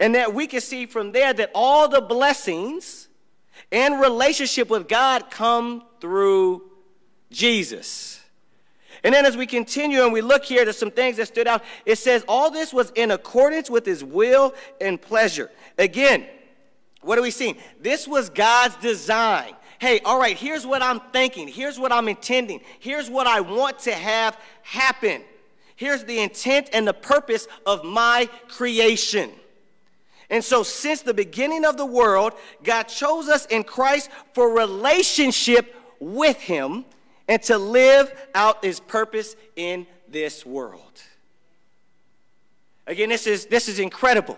And 0.00 0.16
that 0.16 0.34
we 0.34 0.48
can 0.48 0.60
see 0.60 0.86
from 0.86 1.12
there 1.12 1.32
that 1.32 1.52
all 1.54 1.88
the 1.88 2.00
blessings 2.00 3.08
and 3.70 4.00
relationship 4.00 4.68
with 4.68 4.88
God 4.88 5.30
come 5.30 5.84
through 6.00 6.62
Jesus. 7.30 8.20
And 9.04 9.14
then 9.14 9.24
as 9.24 9.36
we 9.36 9.46
continue 9.46 10.02
and 10.02 10.12
we 10.12 10.20
look 10.20 10.44
here, 10.44 10.64
there's 10.64 10.78
some 10.78 10.90
things 10.90 11.18
that 11.18 11.28
stood 11.28 11.46
out. 11.46 11.62
It 11.86 11.96
says, 11.96 12.24
all 12.26 12.50
this 12.50 12.72
was 12.72 12.90
in 12.96 13.12
accordance 13.12 13.70
with 13.70 13.86
his 13.86 14.02
will 14.02 14.52
and 14.80 15.00
pleasure. 15.00 15.48
Again, 15.78 16.26
what 17.02 17.18
are 17.18 17.22
we 17.22 17.30
seeing? 17.30 17.56
This 17.80 18.08
was 18.08 18.30
God's 18.30 18.74
design. 18.76 19.54
Hey, 19.78 20.00
all 20.04 20.18
right, 20.18 20.36
here's 20.36 20.66
what 20.66 20.82
I'm 20.82 21.00
thinking. 21.12 21.46
Here's 21.46 21.78
what 21.78 21.92
I'm 21.92 22.08
intending. 22.08 22.60
Here's 22.80 23.08
what 23.08 23.28
I 23.28 23.42
want 23.42 23.78
to 23.80 23.92
have 23.92 24.36
happen. 24.62 25.22
Here's 25.80 26.04
the 26.04 26.20
intent 26.20 26.68
and 26.74 26.86
the 26.86 26.92
purpose 26.92 27.48
of 27.64 27.84
my 27.84 28.28
creation. 28.48 29.30
And 30.28 30.44
so, 30.44 30.62
since 30.62 31.00
the 31.00 31.14
beginning 31.14 31.64
of 31.64 31.78
the 31.78 31.86
world, 31.86 32.34
God 32.62 32.82
chose 32.82 33.30
us 33.30 33.46
in 33.46 33.64
Christ 33.64 34.10
for 34.34 34.54
relationship 34.54 35.74
with 35.98 36.36
Him 36.36 36.84
and 37.28 37.42
to 37.44 37.56
live 37.56 38.12
out 38.34 38.62
His 38.62 38.78
purpose 38.78 39.36
in 39.56 39.86
this 40.06 40.44
world. 40.44 41.00
Again, 42.86 43.08
this 43.08 43.26
is, 43.26 43.46
this 43.46 43.66
is 43.66 43.78
incredible. 43.78 44.36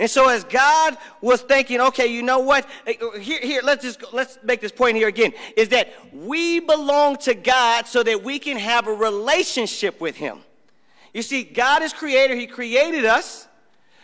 And 0.00 0.08
so 0.08 0.28
as 0.28 0.44
God 0.44 0.96
was 1.20 1.42
thinking, 1.42 1.80
okay, 1.80 2.06
you 2.06 2.22
know 2.22 2.38
what? 2.38 2.68
Oh, 3.00 3.18
here, 3.18 3.40
here, 3.40 3.62
let's 3.64 3.82
just 3.82 4.12
let's 4.12 4.38
make 4.44 4.60
this 4.60 4.70
point 4.70 4.96
here 4.96 5.08
again. 5.08 5.32
Is 5.56 5.70
that 5.70 5.92
we 6.12 6.60
belong 6.60 7.16
to 7.18 7.34
God 7.34 7.86
so 7.86 8.02
that 8.04 8.22
we 8.22 8.38
can 8.38 8.56
have 8.58 8.86
a 8.86 8.92
relationship 8.92 10.00
with 10.00 10.16
Him. 10.16 10.38
You 11.12 11.22
see, 11.22 11.42
God 11.42 11.82
is 11.82 11.92
creator, 11.92 12.36
He 12.36 12.46
created 12.46 13.04
us 13.04 13.48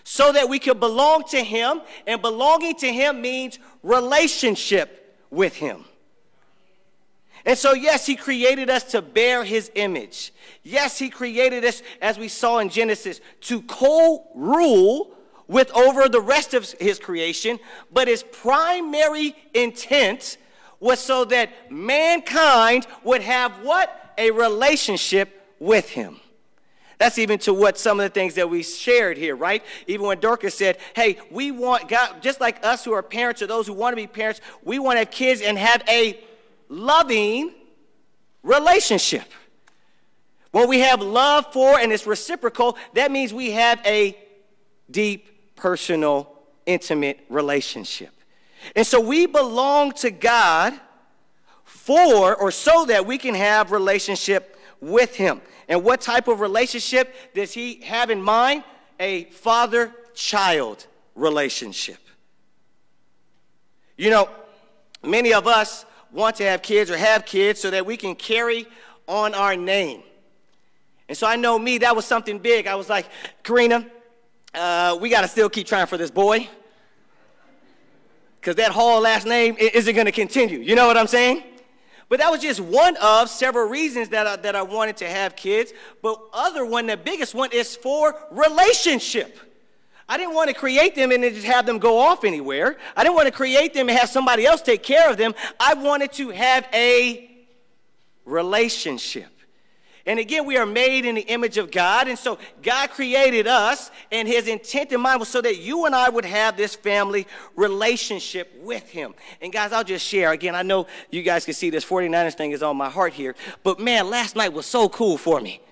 so 0.03 0.33
that 0.33 0.49
we 0.49 0.59
could 0.59 0.81
belong 0.81 1.25
to 1.31 1.43
Him, 1.43 1.81
and 2.07 2.21
belonging 2.21 2.75
to 2.77 2.93
Him 2.93 3.23
means 3.23 3.59
relationship 3.83 5.17
with 5.31 5.55
Him. 5.55 5.85
And 7.47 7.59
so, 7.59 7.75
yes, 7.75 8.07
he 8.07 8.17
created 8.17 8.71
us 8.71 8.85
to 8.93 9.03
bear 9.03 9.45
his 9.45 9.71
image. 9.75 10.33
Yes, 10.63 10.99
he 10.99 11.11
created 11.11 11.65
us, 11.65 11.83
as 12.01 12.19
we 12.19 12.29
saw 12.29 12.59
in 12.59 12.71
Genesis, 12.71 13.21
to 13.43 13.61
co 13.63 14.27
rule 14.35 15.15
with 15.55 15.71
over 15.71 16.09
the 16.09 16.21
rest 16.21 16.53
of 16.53 16.69
his 16.81 16.99
creation, 16.99 17.61
but 17.93 18.09
his 18.09 18.25
primary 18.25 19.37
intent 19.55 20.37
was 20.81 20.99
so 20.99 21.25
that 21.27 21.71
mankind 21.71 22.89
would 23.05 23.23
have 23.23 23.53
what? 23.63 24.13
A 24.19 24.33
relationship 24.33 25.47
with 25.61 25.91
him. 25.91 26.19
That's 26.99 27.19
even 27.19 27.39
to 27.41 27.55
what 27.55 27.79
some 27.79 28.01
of 28.01 28.05
the 28.05 28.11
things 28.11 28.35
that 28.35 28.51
we 28.51 28.65
shared 28.65 29.17
here, 29.17 29.37
right? 29.37 29.63
Even 29.87 30.07
when 30.07 30.19
Dorcas 30.19 30.57
said, 30.57 30.79
hey, 30.97 31.19
we 31.31 31.53
want 31.53 31.89
God, 31.89 32.21
just 32.21 32.41
like 32.41 32.67
us 32.67 32.85
who 32.85 32.93
are 32.93 33.03
parents 33.03 33.41
or 33.41 33.47
those 33.47 33.69
who 33.69 33.75
want 33.75 33.93
to 33.93 33.97
be 33.97 34.09
parents, 34.09 34.41
we 34.65 34.81
want 34.81 34.97
to 34.97 35.01
have 35.01 35.13
kids 35.13 35.41
and 35.41 35.57
have 35.57 35.85
a 35.89 36.19
loving 36.69 37.53
relationship. 38.43 39.31
When 40.51 40.69
we 40.69 40.81
have 40.81 41.01
love 41.01 41.53
for 41.53 41.79
and 41.79 41.93
it's 41.93 42.09
reciprocal, 42.09 42.77
that 42.95 43.13
means 43.13 43.33
we 43.33 43.53
have 43.53 43.81
a 43.87 44.19
deep 44.91 45.29
personal, 45.57 46.31
intimate 46.67 47.25
relationship. 47.29 48.11
And 48.75 48.87
so 48.87 49.01
we 49.01 49.27
belong 49.27 49.93
to 49.93 50.11
God 50.11 50.75
for 51.65 52.35
or 52.35 52.51
so 52.51 52.87
that 52.87 53.07
we 53.07 53.19
can 53.19 53.35
have 53.35 53.73
relationship 53.73 54.59
with 54.81 55.15
him. 55.15 55.41
And 55.69 55.85
what 55.85 56.01
type 56.01 56.29
of 56.29 56.41
relationship 56.41 57.15
does 57.35 57.53
he 57.53 57.81
have 57.83 58.11
in 58.11 58.23
mind? 58.23 58.65
A 59.01 59.25
father-child 59.25 60.87
relationship. 61.15 61.99
You 63.97 64.11
know, 64.11 64.29
many 65.03 65.33
of 65.33 65.47
us 65.47 65.85
want 66.13 66.37
to 66.37 66.45
have 66.45 66.63
kids 66.63 66.91
or 66.91 66.97
have 66.97 67.27
kids 67.27 67.61
so 67.61 67.71
that 67.71 67.85
we 67.85 67.97
can 67.97 68.15
carry 68.15 68.67
on 69.07 69.35
our 69.35 69.57
name. 69.57 70.03
And 71.09 71.17
so 71.19 71.27
I 71.27 71.37
know 71.37 71.59
me, 71.59 71.79
that 71.79 71.95
was 71.95 72.07
something 72.07 72.39
big. 72.39 72.67
I 72.67 72.77
was 72.77 72.89
like, 72.89 73.07
Karina, 73.43 73.87
uh, 74.55 74.99
we 75.01 75.09
got 75.09 75.23
to 75.23 75.29
still 75.29 75.49
keep 75.49 75.67
trying 75.67 75.87
for 75.87 75.97
this 75.97 76.11
boy. 76.11 76.49
Because 78.41 78.57
that 78.57 78.73
Hall 78.73 79.01
last 79.01 79.27
name 79.27 79.57
isn't 79.59 79.95
going 79.95 80.07
to 80.07 80.13
continue. 80.13 80.59
You 80.59 80.75
know 80.75 80.87
what 80.87 80.97
I'm 80.97 81.07
saying? 81.07 81.43
But 82.09 82.19
that 82.21 82.31
was 82.31 82.41
just 82.41 82.61
one 82.61 82.97
of 82.99 83.31
several 83.31 83.69
reasons 83.69 84.11
that 84.11 84.27
I, 84.27 84.37
that 84.37 84.55
I 84.55 84.63
wanted 84.63 84.99
to 84.99 85.09
have 85.09 85.35
kids. 85.35 85.73
But 86.03 86.21
other 86.33 86.67
one, 86.67 86.87
the 86.87 86.97
biggest 86.97 87.35
one, 87.35 87.51
is 87.53 87.75
for 87.75 88.15
relationship. 88.31 89.39
I 90.09 90.19
didn't 90.19 90.35
want 90.35 90.49
to 90.49 90.55
create 90.55 90.95
them 90.95 91.11
and 91.13 91.23
then 91.23 91.33
just 91.33 91.47
have 91.47 91.65
them 91.65 91.79
go 91.79 91.99
off 91.99 92.25
anywhere. 92.25 92.77
I 92.95 93.03
didn't 93.03 93.15
want 93.15 93.27
to 93.27 93.33
create 93.33 93.73
them 93.73 93.89
and 93.89 93.99
have 93.99 94.11
somebody 94.11 94.45
else 94.45 94.61
take 94.61 94.83
care 94.83 95.11
of 95.11 95.17
them. 95.17 95.35
I 95.59 95.75
wanted 95.75 96.13
to 96.15 96.29
have 96.31 96.69
a 96.75 97.31
relationship. 98.27 99.34
And 100.07 100.19
again, 100.19 100.45
we 100.45 100.59
are 100.59 100.67
made 100.67 101.07
in 101.07 101.15
the 101.15 101.23
image 101.23 101.57
of 101.57 101.71
God. 101.71 102.09
And 102.09 102.19
so 102.19 102.39
God 102.63 102.91
created 102.91 103.47
us, 103.47 103.91
and 104.13 104.29
his 104.29 104.49
intent 104.49 104.93
in 104.93 105.01
mind 105.01 105.21
was 105.21 105.31
so 105.31 105.41
that 105.41 105.59
you 105.59 105.87
and 105.87 105.95
I 105.95 106.11
would 106.11 106.27
have 106.27 106.57
this 106.57 106.75
family 106.75 107.27
relationship 107.57 108.53
with 108.61 108.89
him. 108.91 109.15
And 109.41 109.53
guys, 109.53 109.73
I'll 109.73 109.85
just 109.85 110.07
share. 110.07 110.33
Again, 110.33 110.55
I 110.55 110.63
know 110.63 110.87
you 111.11 111.23
guys 111.23 111.47
can 111.47 111.55
see 111.55 111.71
this 111.71 111.85
49ers 111.85 112.35
thing 112.35 112.51
is 112.51 112.63
on 112.63 112.77
my 112.77 112.91
heart 112.91 113.15
here. 113.15 113.35
But 113.63 113.81
man, 113.81 114.11
last 114.11 114.37
night 114.37 114.53
was 114.53 114.67
so 114.67 114.89
cool 114.91 115.17
for 115.17 115.41
me. 115.41 115.63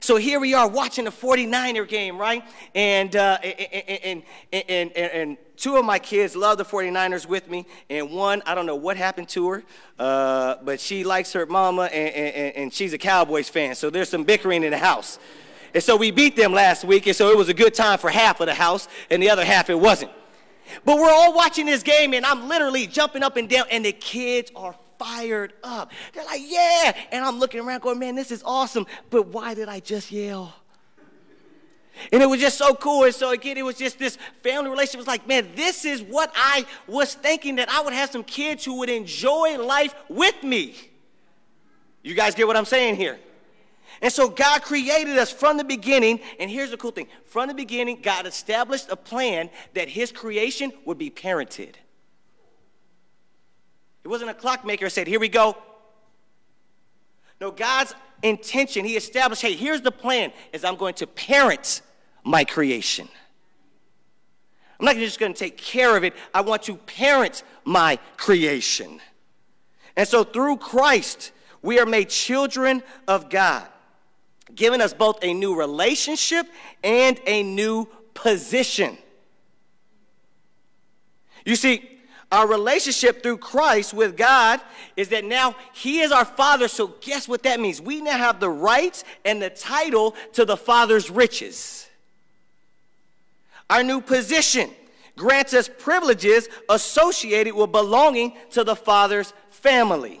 So 0.00 0.16
here 0.16 0.38
we 0.38 0.54
are 0.54 0.68
watching 0.68 1.04
the 1.04 1.10
49er 1.10 1.88
game, 1.88 2.18
right? 2.18 2.44
And, 2.74 3.14
uh, 3.16 3.38
and, 3.42 4.22
and, 4.52 4.64
and, 4.68 4.92
of 5.78 5.84
my 5.84 5.98
kids 5.98 6.36
love 6.36 6.58
the 6.58 6.64
49ers 6.64 7.26
with 7.26 7.50
me, 7.50 7.66
and 7.88 8.10
one, 8.10 8.42
I 8.46 8.54
don't 8.54 8.66
know 8.66 8.76
what 8.76 8.96
happened 8.96 9.28
to 9.30 9.48
her, 9.50 9.64
uh, 9.98 10.56
but 10.62 10.80
she 10.80 11.04
likes 11.04 11.32
her 11.32 11.46
mama, 11.46 11.84
and, 11.84 12.14
and, 12.14 12.56
and 12.56 12.74
she's 12.74 12.92
a 12.92 12.98
Cowboys 12.98 13.48
fan, 13.48 13.74
so 13.74 13.90
there's 13.90 14.08
some 14.08 14.24
bickering 14.24 14.64
in 14.64 14.70
the 14.70 14.78
house. 14.78 15.18
And 15.74 15.82
so 15.82 15.96
we 15.96 16.10
beat 16.10 16.36
them 16.36 16.52
last 16.52 16.84
week, 16.84 17.06
and 17.06 17.14
so 17.14 17.30
it 17.30 17.36
was 17.36 17.48
a 17.48 17.54
good 17.54 17.74
time 17.74 17.98
for 17.98 18.10
half 18.10 18.40
of 18.40 18.46
the 18.46 18.54
house, 18.54 18.88
and 19.10 19.22
the 19.22 19.30
other 19.30 19.44
half 19.44 19.70
it 19.70 19.78
wasn't. 19.78 20.10
But 20.84 20.96
we're 20.96 21.10
all 21.10 21.34
watching 21.34 21.66
this 21.66 21.82
game, 21.82 22.14
and 22.14 22.24
I'm 22.24 22.48
literally 22.48 22.86
jumping 22.86 23.22
up 23.22 23.36
and 23.36 23.48
down, 23.48 23.66
and 23.70 23.84
the 23.84 23.92
kids 23.92 24.50
are 24.56 24.74
fired 24.98 25.52
up. 25.62 25.92
They're 26.12 26.24
like, 26.24 26.42
yeah. 26.44 26.92
And 27.12 27.24
I'm 27.24 27.38
looking 27.38 27.60
around 27.60 27.82
going, 27.82 27.98
man, 27.98 28.14
this 28.14 28.30
is 28.30 28.42
awesome. 28.44 28.86
But 29.10 29.28
why 29.28 29.54
did 29.54 29.68
I 29.68 29.80
just 29.80 30.10
yell? 30.10 30.54
And 32.12 32.22
it 32.22 32.26
was 32.26 32.40
just 32.40 32.58
so 32.58 32.74
cool. 32.74 33.04
And 33.04 33.14
so 33.14 33.30
again, 33.30 33.56
it 33.56 33.64
was 33.64 33.76
just 33.76 33.98
this 33.98 34.18
family 34.42 34.70
relationship. 34.70 34.96
It 34.96 34.98
was 34.98 35.06
like, 35.06 35.26
man, 35.26 35.48
this 35.54 35.84
is 35.84 36.02
what 36.02 36.32
I 36.34 36.66
was 36.86 37.14
thinking 37.14 37.56
that 37.56 37.68
I 37.70 37.80
would 37.80 37.92
have 37.92 38.10
some 38.10 38.24
kids 38.24 38.64
who 38.64 38.78
would 38.78 38.90
enjoy 38.90 39.58
life 39.58 39.94
with 40.08 40.42
me. 40.42 40.74
You 42.02 42.14
guys 42.14 42.34
get 42.34 42.46
what 42.46 42.56
I'm 42.56 42.64
saying 42.64 42.96
here? 42.96 43.18
And 44.00 44.12
so 44.12 44.28
God 44.28 44.62
created 44.62 45.18
us 45.18 45.30
from 45.30 45.56
the 45.56 45.64
beginning. 45.64 46.20
And 46.38 46.50
here's 46.50 46.70
the 46.70 46.76
cool 46.76 46.92
thing 46.92 47.08
from 47.26 47.48
the 47.48 47.54
beginning, 47.54 48.00
God 48.02 48.26
established 48.26 48.88
a 48.90 48.96
plan 48.96 49.50
that 49.74 49.88
His 49.88 50.12
creation 50.12 50.72
would 50.84 50.98
be 50.98 51.10
parented. 51.10 51.74
It 54.04 54.08
wasn't 54.08 54.30
a 54.30 54.34
clockmaker 54.34 54.88
said, 54.88 55.06
Here 55.06 55.20
we 55.20 55.28
go. 55.28 55.56
No, 57.40 57.50
God's 57.50 57.94
intention, 58.22 58.84
He 58.84 58.96
established, 58.96 59.42
hey, 59.42 59.54
here's 59.54 59.80
the 59.80 59.92
plan, 59.92 60.32
is 60.52 60.64
I'm 60.64 60.76
going 60.76 60.94
to 60.94 61.06
parent 61.06 61.82
my 62.28 62.44
creation. 62.44 63.08
I'm 64.78 64.84
not 64.84 64.96
just 64.96 65.18
going 65.18 65.32
to 65.32 65.38
take 65.38 65.56
care 65.56 65.96
of 65.96 66.04
it, 66.04 66.14
I 66.34 66.42
want 66.42 66.62
to 66.64 66.76
parent 66.76 67.42
my 67.64 67.98
creation. 68.16 69.00
And 69.96 70.06
so 70.06 70.22
through 70.24 70.58
Christ, 70.58 71.32
we 71.62 71.80
are 71.80 71.86
made 71.86 72.10
children 72.10 72.82
of 73.08 73.30
God, 73.30 73.66
giving 74.54 74.80
us 74.80 74.92
both 74.92 75.18
a 75.22 75.32
new 75.32 75.58
relationship 75.58 76.46
and 76.84 77.18
a 77.26 77.42
new 77.42 77.88
position. 78.12 78.98
You 81.46 81.56
see, 81.56 81.82
our 82.30 82.46
relationship 82.46 83.22
through 83.22 83.38
Christ 83.38 83.94
with 83.94 84.18
God 84.18 84.60
is 84.96 85.08
that 85.08 85.24
now 85.24 85.56
He 85.72 86.00
is 86.00 86.12
our 86.12 86.26
Father. 86.26 86.68
So, 86.68 86.88
guess 87.00 87.26
what 87.26 87.42
that 87.44 87.58
means? 87.58 87.80
We 87.80 88.02
now 88.02 88.18
have 88.18 88.38
the 88.38 88.50
rights 88.50 89.02
and 89.24 89.40
the 89.40 89.48
title 89.48 90.14
to 90.34 90.44
the 90.44 90.58
Father's 90.58 91.10
riches. 91.10 91.87
Our 93.70 93.82
new 93.82 94.00
position 94.00 94.70
grants 95.16 95.52
us 95.52 95.68
privileges 95.68 96.48
associated 96.68 97.54
with 97.54 97.72
belonging 97.72 98.34
to 98.52 98.64
the 98.64 98.76
Father's 98.76 99.32
family. 99.50 100.20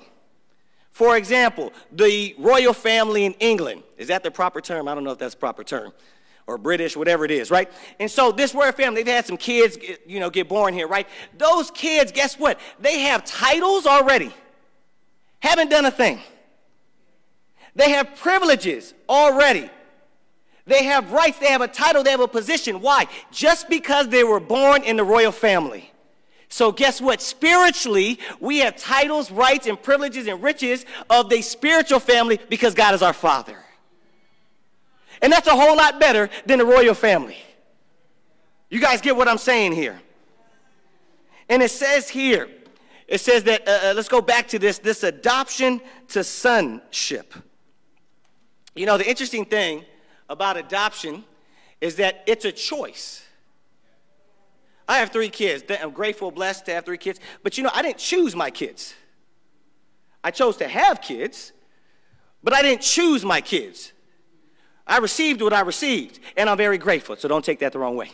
For 0.90 1.16
example, 1.16 1.72
the 1.92 2.34
royal 2.38 2.72
family 2.72 3.24
in 3.24 3.34
England. 3.34 3.84
Is 3.96 4.08
that 4.08 4.22
the 4.22 4.30
proper 4.30 4.60
term? 4.60 4.88
I 4.88 4.94
don't 4.94 5.04
know 5.04 5.12
if 5.12 5.18
that's 5.18 5.34
the 5.34 5.40
proper 5.40 5.62
term 5.62 5.92
or 6.48 6.58
British, 6.58 6.96
whatever 6.96 7.24
it 7.24 7.30
is, 7.30 7.50
right? 7.50 7.70
And 8.00 8.10
so 8.10 8.32
this 8.32 8.54
royal 8.54 8.72
family, 8.72 9.02
they've 9.02 9.14
had 9.14 9.26
some 9.26 9.36
kids, 9.36 9.78
you 10.06 10.18
know, 10.18 10.30
get 10.30 10.48
born 10.48 10.74
here, 10.74 10.88
right? 10.88 11.06
Those 11.36 11.70
kids, 11.70 12.10
guess 12.10 12.38
what? 12.38 12.58
They 12.80 13.00
have 13.00 13.24
titles 13.24 13.86
already. 13.86 14.34
Haven't 15.40 15.70
done 15.70 15.84
a 15.84 15.90
thing. 15.90 16.20
They 17.76 17.90
have 17.90 18.16
privileges 18.16 18.94
already. 19.08 19.70
They 20.68 20.84
have 20.84 21.12
rights, 21.12 21.38
they 21.38 21.46
have 21.46 21.62
a 21.62 21.68
title, 21.68 22.02
they 22.02 22.10
have 22.10 22.20
a 22.20 22.28
position. 22.28 22.80
Why? 22.82 23.06
Just 23.32 23.70
because 23.70 24.08
they 24.08 24.22
were 24.22 24.38
born 24.38 24.82
in 24.82 24.96
the 24.96 25.04
royal 25.04 25.32
family. 25.32 25.90
So, 26.50 26.72
guess 26.72 27.00
what? 27.00 27.20
Spiritually, 27.22 28.18
we 28.38 28.58
have 28.58 28.76
titles, 28.76 29.30
rights, 29.30 29.66
and 29.66 29.82
privileges 29.82 30.26
and 30.26 30.42
riches 30.42 30.84
of 31.08 31.30
the 31.30 31.42
spiritual 31.42 32.00
family 32.00 32.38
because 32.48 32.74
God 32.74 32.94
is 32.94 33.02
our 33.02 33.12
Father. 33.14 33.56
And 35.20 35.32
that's 35.32 35.48
a 35.48 35.56
whole 35.56 35.76
lot 35.76 35.98
better 35.98 36.28
than 36.46 36.58
the 36.58 36.66
royal 36.66 36.94
family. 36.94 37.38
You 38.70 38.80
guys 38.80 39.00
get 39.00 39.16
what 39.16 39.26
I'm 39.26 39.38
saying 39.38 39.72
here? 39.72 39.98
And 41.48 41.62
it 41.62 41.70
says 41.70 42.10
here, 42.10 42.48
it 43.06 43.22
says 43.22 43.42
that, 43.44 43.66
uh, 43.66 43.70
uh, 43.70 43.92
let's 43.96 44.08
go 44.08 44.20
back 44.20 44.48
to 44.48 44.58
this, 44.58 44.78
this 44.78 45.02
adoption 45.02 45.80
to 46.08 46.22
sonship. 46.22 47.34
You 48.74 48.84
know, 48.84 48.98
the 48.98 49.08
interesting 49.08 49.46
thing 49.46 49.84
about 50.28 50.56
adoption 50.56 51.24
is 51.80 51.96
that 51.96 52.22
it's 52.26 52.44
a 52.44 52.52
choice. 52.52 53.24
I 54.88 54.98
have 54.98 55.10
three 55.10 55.28
kids. 55.28 55.64
I'm 55.82 55.90
grateful, 55.90 56.30
blessed 56.30 56.66
to 56.66 56.74
have 56.74 56.84
three 56.84 56.98
kids. 56.98 57.20
But 57.42 57.58
you 57.58 57.64
know, 57.64 57.70
I 57.74 57.82
didn't 57.82 57.98
choose 57.98 58.34
my 58.34 58.50
kids. 58.50 58.94
I 60.24 60.30
chose 60.30 60.56
to 60.58 60.68
have 60.68 61.00
kids, 61.00 61.52
but 62.42 62.52
I 62.52 62.62
didn't 62.62 62.82
choose 62.82 63.24
my 63.24 63.40
kids. 63.40 63.92
I 64.86 64.98
received 64.98 65.42
what 65.42 65.52
I 65.52 65.60
received, 65.60 66.18
and 66.36 66.48
I'm 66.48 66.56
very 66.56 66.78
grateful, 66.78 67.16
so 67.16 67.28
don't 67.28 67.44
take 67.44 67.58
that 67.60 67.72
the 67.72 67.78
wrong 67.78 67.96
way. 67.96 68.10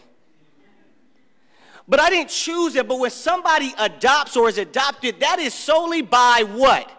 But 1.87 2.00
I 2.00 2.11
didn't 2.11 2.30
choose 2.30 2.75
it, 2.76 2.88
but 2.88 2.99
when 2.99 3.11
somebody 3.11 3.73
adopts 3.78 4.37
or 4.37 4.49
is 4.49 4.59
adopted, 4.59 5.21
that 5.21 5.38
is 5.38 5.54
solely 5.54 6.02
by 6.02 6.44
what? 6.52 6.90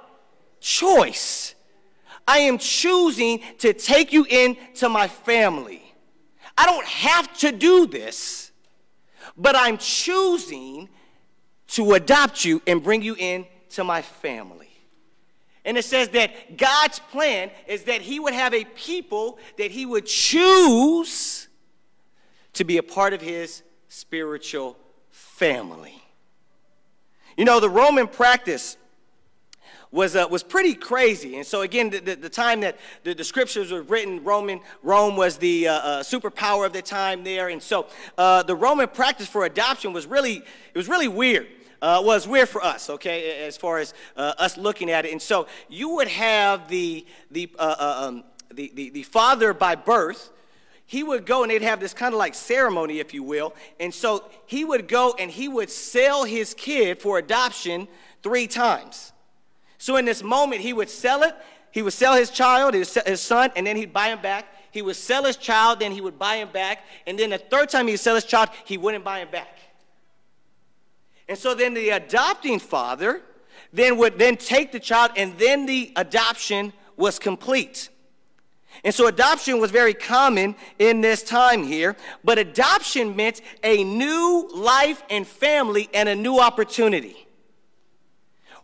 Choice. 0.60 1.55
I 2.28 2.40
am 2.40 2.58
choosing 2.58 3.42
to 3.60 3.74
take 3.74 4.12
you 4.12 4.26
into 4.26 4.90
my 4.90 5.08
family. 5.08 5.82
I 6.58 6.66
don't 6.66 6.86
have 6.86 7.38
to 7.40 7.52
do 7.52 7.86
this, 7.86 8.52
but 9.38 9.56
I'm 9.56 9.78
choosing 9.78 10.90
to 11.70 11.94
adopt 11.94 12.46
you 12.46 12.62
and 12.66 12.82
bring 12.82 13.02
you 13.02 13.16
into 13.16 13.84
my 13.84 14.02
family. 14.02 14.70
And 15.66 15.78
it 15.78 15.86
says 15.86 16.10
that 16.10 16.58
God's 16.58 17.00
plan 17.00 17.50
is 17.68 17.84
that 17.86 18.02
He 18.02 18.20
would 18.20 18.34
have 18.34 18.54
a 18.54 18.64
people 18.64 19.40
that 19.58 19.72
He 19.72 19.86
would 19.86 20.06
choose 20.06 21.48
to 22.54 22.64
be 22.64 22.78
a 22.78 22.84
part 22.84 23.14
of 23.14 23.22
His 23.22 23.64
spiritual 23.90 24.78
family. 25.10 26.02
You 27.36 27.46
know, 27.46 27.60
the 27.60 27.70
Roman 27.70 28.08
practice 28.08 28.78
was, 29.96 30.16
uh, 30.16 30.28
was 30.30 30.44
pretty 30.44 30.76
crazy. 30.76 31.38
And 31.38 31.46
so, 31.46 31.62
again, 31.62 31.90
the, 31.90 32.00
the, 32.00 32.16
the 32.16 32.30
time 32.30 32.60
that 32.62 32.78
the, 33.04 33.14
the, 33.14 33.24
scriptures 33.24 33.72
were 33.72 33.82
written, 33.82 34.24
Roman, 34.24 34.60
Rome 34.84 35.16
was 35.16 35.38
the 35.38 35.70
uh, 35.70 35.74
uh, 35.74 36.04
superpower 36.04 36.66
of 36.66 36.74
the 36.74 36.82
time 36.82 37.24
there. 37.24 37.48
And 37.48 37.64
so, 37.64 37.88
uh, 38.18 38.44
the 38.44 38.56
Roman 38.56 38.90
practice 38.90 39.28
for 39.28 39.46
adoption 39.46 39.94
was 39.94 40.06
really, 40.06 40.36
it 40.36 40.78
was 40.78 40.90
really 40.90 41.08
weird. 41.08 41.48
Uh, 41.82 42.02
was 42.04 42.28
weird 42.28 42.50
for 42.50 42.64
us, 42.64 42.90
okay, 42.90 43.46
as 43.46 43.58
far 43.58 43.78
as 43.78 43.94
uh, 44.18 44.34
us 44.38 44.58
looking 44.58 44.90
at 44.90 45.06
it. 45.06 45.12
And 45.12 45.22
so, 45.22 45.48
you 45.70 45.90
would 45.96 46.10
have 46.10 46.68
the, 46.68 47.06
the, 47.32 47.50
um, 47.58 48.24
the, 48.54 48.72
the, 48.76 48.90
the 48.90 49.04
father 49.04 49.54
by 49.54 49.76
birth 49.76 50.32
he 50.88 51.02
would 51.02 51.26
go 51.26 51.42
and 51.42 51.50
they'd 51.50 51.64
have 51.64 51.80
this 51.80 51.96
kind 51.96 52.14
of 52.14 52.20
like 52.20 52.36
ceremony, 52.36 53.00
if 53.00 53.12
you 53.12 53.24
will. 53.24 53.56
And 53.80 53.92
so 53.92 54.30
he 54.46 54.64
would 54.64 54.88
go 54.88 55.16
and 55.18 55.32
he 55.32 55.48
would 55.48 55.72
sell 55.72 56.26
his 56.26 56.54
kid 56.54 57.02
for 57.02 57.18
adoption 57.18 57.88
three 58.22 58.46
times. 58.46 59.12
So 59.86 59.98
in 59.98 60.06
this 60.06 60.24
moment, 60.24 60.62
he 60.62 60.74
would 60.74 60.90
sell 60.90 61.22
it. 61.22 61.36
He 61.70 61.84
would 61.84 61.94
sell 61.94 62.16
his 62.16 62.32
child, 62.32 62.74
his, 62.74 62.90
son, 63.22 63.52
and 63.56 63.68
then 63.68 63.78
he'd 63.78 63.94
buy 63.94 64.08
him 64.08 64.20
back. 64.20 64.48
He 64.72 64.82
would 64.82 64.96
sell 64.96 65.26
his 65.26 65.38
child, 65.38 65.80
then 65.80 65.92
he 65.92 66.02
would 66.02 66.18
buy 66.18 66.38
him 66.38 66.50
back. 66.52 66.80
And 67.06 67.20
then 67.20 67.30
the 67.30 67.38
third 67.38 67.70
time 67.70 67.86
he 67.86 67.94
would 67.94 68.00
sell 68.00 68.16
his 68.16 68.24
child, 68.24 68.50
he 68.64 68.80
wouldn't 68.80 69.04
buy 69.04 69.20
him 69.20 69.28
back. 69.32 69.60
And 71.30 71.38
so 71.38 71.54
then 71.54 71.76
the 71.76 71.90
adopting 71.90 72.58
father 72.58 73.22
then 73.72 74.00
would 74.00 74.18
then 74.18 74.38
take 74.38 74.72
the 74.72 74.80
child, 74.80 75.12
and 75.16 75.38
then 75.38 75.68
the 75.68 75.94
adoption 75.96 76.74
was 76.98 77.20
complete. 77.20 77.90
And 78.84 78.92
so 78.92 79.06
adoption 79.06 79.60
was 79.60 79.70
very 79.70 79.94
common 79.94 80.56
in 80.80 81.02
this 81.02 81.22
time 81.22 81.62
here, 81.62 81.96
but 82.24 82.40
adoption 82.40 83.16
meant 83.16 83.40
a 83.64 83.84
new 83.84 84.50
life 84.52 85.04
and 85.12 85.28
family 85.28 85.90
and 85.94 86.10
a 86.10 86.16
new 86.16 86.40
opportunity 86.40 87.25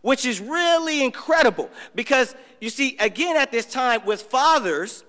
which 0.01 0.25
is 0.25 0.39
really 0.39 1.03
incredible 1.03 1.69
because 1.95 2.35
you 2.59 2.69
see, 2.69 2.97
again, 2.99 3.37
at 3.37 3.51
this 3.51 3.65
time 3.65 4.05
with 4.05 4.21
fathers, 4.21 5.03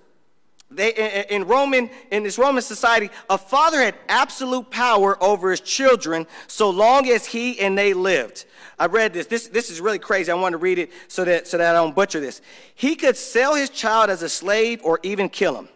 they, 0.75 1.25
in 1.29 1.45
Roman 1.45 1.89
in 2.09 2.23
this 2.23 2.37
Roman 2.37 2.63
society, 2.63 3.09
a 3.29 3.37
father 3.37 3.79
had 3.79 3.95
absolute 4.09 4.71
power 4.71 5.21
over 5.23 5.51
his 5.51 5.61
children 5.61 6.25
so 6.47 6.69
long 6.69 7.07
as 7.09 7.25
he 7.25 7.59
and 7.59 7.77
they 7.77 7.93
lived. 7.93 8.45
I 8.79 8.87
read 8.87 9.13
this. 9.13 9.27
This, 9.27 9.47
this 9.47 9.69
is 9.69 9.79
really 9.81 9.99
crazy. 9.99 10.31
I 10.31 10.35
want 10.35 10.53
to 10.53 10.57
read 10.57 10.79
it 10.79 10.91
so 11.07 11.23
that, 11.25 11.47
so 11.47 11.57
that 11.57 11.75
I 11.75 11.79
don't 11.79 11.95
butcher 11.95 12.19
this. 12.19 12.41
He 12.73 12.95
could 12.95 13.15
sell 13.15 13.53
his 13.53 13.69
child 13.69 14.09
as 14.09 14.23
a 14.23 14.29
slave 14.29 14.81
or 14.83 14.99
even 15.03 15.29
kill 15.29 15.55
him. 15.55 15.69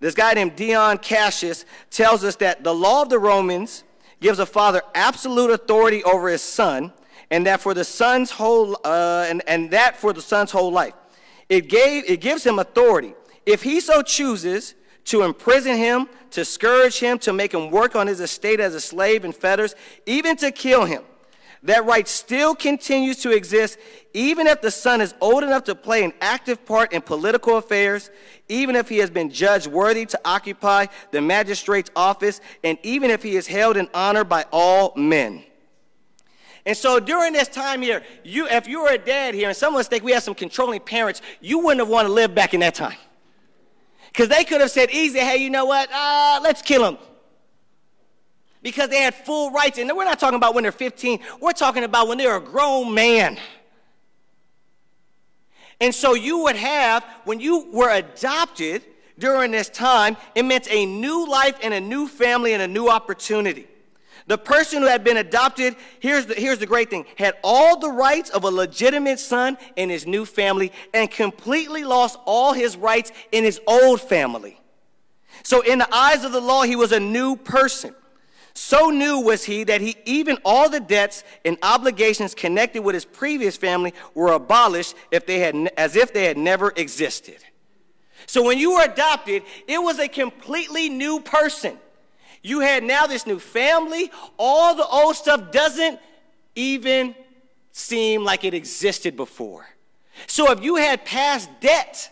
This 0.00 0.14
guy 0.14 0.34
named 0.34 0.54
Dion 0.54 0.98
Cassius 0.98 1.64
tells 1.90 2.22
us 2.24 2.36
that 2.36 2.62
the 2.62 2.74
law 2.74 3.02
of 3.02 3.08
the 3.08 3.18
Romans 3.18 3.84
gives 4.20 4.38
a 4.38 4.46
father 4.46 4.82
absolute 4.94 5.50
authority 5.50 6.04
over 6.04 6.28
his 6.28 6.42
son 6.42 6.92
and 7.30 7.46
that 7.46 7.60
for 7.60 7.74
the 7.74 7.84
son's 7.84 8.30
whole 8.30 8.76
uh, 8.84 9.26
and, 9.28 9.42
and 9.46 9.70
that 9.70 9.96
for 9.96 10.12
the 10.12 10.22
son's 10.22 10.50
whole 10.50 10.72
life. 10.72 10.94
It 11.48 11.68
gave 11.68 12.08
it 12.08 12.20
gives 12.20 12.44
him 12.44 12.58
authority. 12.58 13.14
If 13.46 13.62
he 13.62 13.80
so 13.80 14.02
chooses 14.02 14.74
to 15.06 15.22
imprison 15.22 15.76
him, 15.76 16.08
to 16.32 16.44
scourge 16.44 16.98
him, 16.98 17.18
to 17.20 17.32
make 17.32 17.54
him 17.54 17.70
work 17.70 17.96
on 17.96 18.06
his 18.06 18.20
estate 18.20 18.60
as 18.60 18.74
a 18.74 18.80
slave 18.80 19.24
in 19.24 19.32
fetters, 19.32 19.74
even 20.04 20.36
to 20.36 20.50
kill 20.50 20.84
him. 20.84 21.02
That 21.62 21.86
right 21.86 22.06
still 22.06 22.54
continues 22.54 23.16
to 23.22 23.30
exist 23.30 23.78
even 24.14 24.46
if 24.46 24.60
the 24.60 24.70
son 24.70 25.00
is 25.00 25.14
old 25.20 25.42
enough 25.42 25.64
to 25.64 25.74
play 25.74 26.04
an 26.04 26.12
active 26.20 26.64
part 26.64 26.92
in 26.92 27.02
political 27.02 27.56
affairs, 27.56 28.10
even 28.48 28.76
if 28.76 28.88
he 28.88 28.98
has 28.98 29.10
been 29.10 29.30
judged 29.30 29.66
worthy 29.66 30.06
to 30.06 30.20
occupy 30.24 30.86
the 31.10 31.20
magistrate's 31.20 31.90
office, 31.96 32.40
and 32.62 32.78
even 32.82 33.10
if 33.10 33.22
he 33.22 33.36
is 33.36 33.46
held 33.46 33.76
in 33.76 33.88
honor 33.92 34.24
by 34.24 34.44
all 34.52 34.92
men. 34.94 35.44
And 36.66 36.76
so 36.76 37.00
during 37.00 37.32
this 37.32 37.48
time 37.48 37.82
here, 37.82 38.02
you, 38.24 38.46
if 38.48 38.66
you 38.66 38.82
were 38.82 38.90
a 38.90 38.98
dad 38.98 39.34
here, 39.34 39.48
and 39.48 39.56
some 39.56 39.74
of 39.74 39.80
us 39.80 39.88
think 39.88 40.04
we 40.04 40.12
have 40.12 40.22
some 40.22 40.34
controlling 40.34 40.80
parents, 40.80 41.22
you 41.40 41.58
wouldn't 41.58 41.80
have 41.80 41.88
wanted 41.88 42.08
to 42.08 42.14
live 42.14 42.34
back 42.34 42.54
in 42.54 42.60
that 42.60 42.74
time. 42.74 42.96
Because 44.08 44.28
they 44.28 44.44
could 44.44 44.60
have 44.60 44.70
said 44.70 44.90
easy, 44.90 45.20
hey, 45.20 45.36
you 45.36 45.50
know 45.50 45.64
what? 45.64 45.88
Uh, 45.92 46.40
let's 46.42 46.60
kill 46.60 46.82
them. 46.82 46.98
Because 48.62 48.88
they 48.88 49.00
had 49.00 49.14
full 49.14 49.52
rights. 49.52 49.78
And 49.78 49.90
we're 49.94 50.04
not 50.04 50.18
talking 50.18 50.36
about 50.36 50.54
when 50.54 50.62
they're 50.62 50.72
15. 50.72 51.20
We're 51.40 51.52
talking 51.52 51.84
about 51.84 52.08
when 52.08 52.18
they're 52.18 52.36
a 52.36 52.40
grown 52.40 52.92
man. 52.92 53.38
And 55.80 55.94
so 55.94 56.14
you 56.14 56.38
would 56.38 56.56
have, 56.56 57.04
when 57.24 57.38
you 57.38 57.70
were 57.72 57.90
adopted 57.90 58.82
during 59.18 59.52
this 59.52 59.68
time, 59.68 60.16
it 60.34 60.44
meant 60.44 60.68
a 60.70 60.84
new 60.86 61.28
life 61.28 61.56
and 61.62 61.72
a 61.72 61.80
new 61.80 62.08
family 62.08 62.52
and 62.52 62.62
a 62.62 62.68
new 62.68 62.88
opportunity. 62.88 63.67
The 64.28 64.38
person 64.38 64.82
who 64.82 64.88
had 64.88 65.04
been 65.04 65.16
adopted, 65.16 65.74
here's 66.00 66.26
the, 66.26 66.34
here's 66.34 66.58
the 66.58 66.66
great 66.66 66.90
thing, 66.90 67.06
had 67.16 67.34
all 67.42 67.78
the 67.78 67.90
rights 67.90 68.28
of 68.28 68.44
a 68.44 68.50
legitimate 68.50 69.18
son 69.18 69.56
in 69.74 69.88
his 69.88 70.06
new 70.06 70.26
family 70.26 70.70
and 70.92 71.10
completely 71.10 71.82
lost 71.82 72.18
all 72.26 72.52
his 72.52 72.76
rights 72.76 73.10
in 73.32 73.42
his 73.42 73.58
old 73.66 74.02
family. 74.02 74.60
So, 75.42 75.62
in 75.62 75.78
the 75.78 75.94
eyes 75.94 76.24
of 76.24 76.32
the 76.32 76.40
law, 76.40 76.62
he 76.62 76.76
was 76.76 76.92
a 76.92 77.00
new 77.00 77.36
person. 77.36 77.94
So 78.52 78.90
new 78.90 79.20
was 79.20 79.44
he 79.44 79.62
that 79.64 79.80
he 79.80 79.94
even 80.04 80.36
all 80.44 80.68
the 80.68 80.80
debts 80.80 81.22
and 81.44 81.56
obligations 81.62 82.34
connected 82.34 82.82
with 82.82 82.94
his 82.94 83.04
previous 83.04 83.56
family 83.56 83.94
were 84.14 84.32
abolished 84.32 84.96
if 85.12 85.26
they 85.26 85.38
had, 85.38 85.54
as 85.76 85.94
if 85.94 86.12
they 86.12 86.24
had 86.24 86.36
never 86.36 86.72
existed. 86.74 87.36
So 88.26 88.42
when 88.42 88.58
you 88.58 88.72
were 88.74 88.82
adopted, 88.82 89.44
it 89.68 89.80
was 89.80 90.00
a 90.00 90.08
completely 90.08 90.88
new 90.88 91.20
person. 91.20 91.78
You 92.48 92.60
had 92.60 92.82
now 92.82 93.06
this 93.06 93.26
new 93.26 93.38
family. 93.38 94.10
All 94.38 94.74
the 94.74 94.86
old 94.86 95.16
stuff 95.16 95.52
doesn't 95.52 96.00
even 96.54 97.14
seem 97.72 98.24
like 98.24 98.42
it 98.42 98.54
existed 98.54 99.16
before. 99.16 99.66
So 100.26 100.50
if 100.50 100.62
you 100.64 100.76
had 100.76 101.04
past 101.04 101.50
debt 101.60 102.10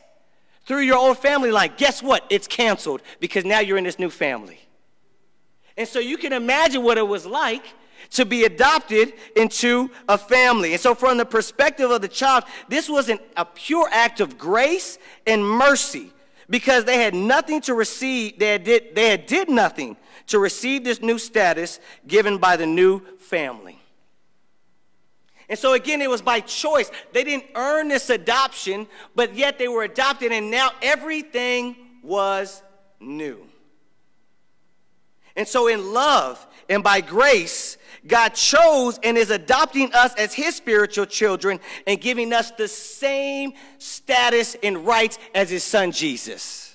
through 0.66 0.80
your 0.80 0.98
old 0.98 1.18
family 1.18 1.50
line, 1.50 1.72
guess 1.78 2.02
what? 2.02 2.24
It's 2.28 2.46
canceled 2.46 3.00
because 3.18 3.46
now 3.46 3.60
you're 3.60 3.78
in 3.78 3.84
this 3.84 3.98
new 3.98 4.10
family. 4.10 4.60
And 5.76 5.88
so 5.88 6.00
you 6.00 6.18
can 6.18 6.34
imagine 6.34 6.82
what 6.82 6.98
it 6.98 7.08
was 7.08 7.24
like 7.24 7.64
to 8.10 8.26
be 8.26 8.44
adopted 8.44 9.14
into 9.36 9.90
a 10.06 10.18
family. 10.18 10.72
And 10.72 10.80
so, 10.80 10.94
from 10.94 11.16
the 11.16 11.24
perspective 11.24 11.90
of 11.90 12.02
the 12.02 12.08
child, 12.08 12.44
this 12.68 12.88
was 12.88 13.08
an, 13.08 13.18
a 13.36 13.44
pure 13.44 13.88
act 13.90 14.20
of 14.20 14.38
grace 14.38 14.98
and 15.26 15.44
mercy 15.44 16.12
because 16.48 16.84
they 16.84 16.98
had 16.98 17.14
nothing 17.14 17.60
to 17.62 17.74
receive, 17.74 18.38
they 18.38 18.52
had 18.52 18.64
did, 18.64 18.94
they 18.94 19.10
had 19.10 19.26
did 19.26 19.48
nothing 19.48 19.96
to 20.28 20.38
receive 20.38 20.84
this 20.84 21.00
new 21.00 21.18
status 21.18 21.80
given 22.06 22.38
by 22.38 22.56
the 22.56 22.66
new 22.66 23.00
family. 23.18 23.78
And 25.48 25.58
so, 25.58 25.74
again, 25.74 26.02
it 26.02 26.10
was 26.10 26.22
by 26.22 26.40
choice. 26.40 26.90
They 27.12 27.22
didn't 27.22 27.46
earn 27.54 27.88
this 27.88 28.10
adoption, 28.10 28.88
but 29.14 29.34
yet 29.36 29.58
they 29.58 29.68
were 29.68 29.84
adopted, 29.84 30.32
and 30.32 30.50
now 30.50 30.70
everything 30.82 31.76
was 32.02 32.62
new. 32.98 33.46
And 35.36 35.46
so, 35.46 35.68
in 35.68 35.92
love 35.92 36.44
and 36.68 36.82
by 36.82 37.00
grace, 37.00 37.78
God 38.06 38.30
chose 38.30 38.98
and 39.02 39.16
is 39.16 39.30
adopting 39.30 39.92
us 39.92 40.14
as 40.14 40.34
his 40.34 40.56
spiritual 40.56 41.06
children 41.06 41.60
and 41.86 42.00
giving 42.00 42.32
us 42.32 42.50
the 42.52 42.68
same 42.68 43.52
status 43.78 44.56
and 44.62 44.86
rights 44.86 45.18
as 45.34 45.50
his 45.50 45.62
son 45.62 45.92
Jesus. 45.92 46.65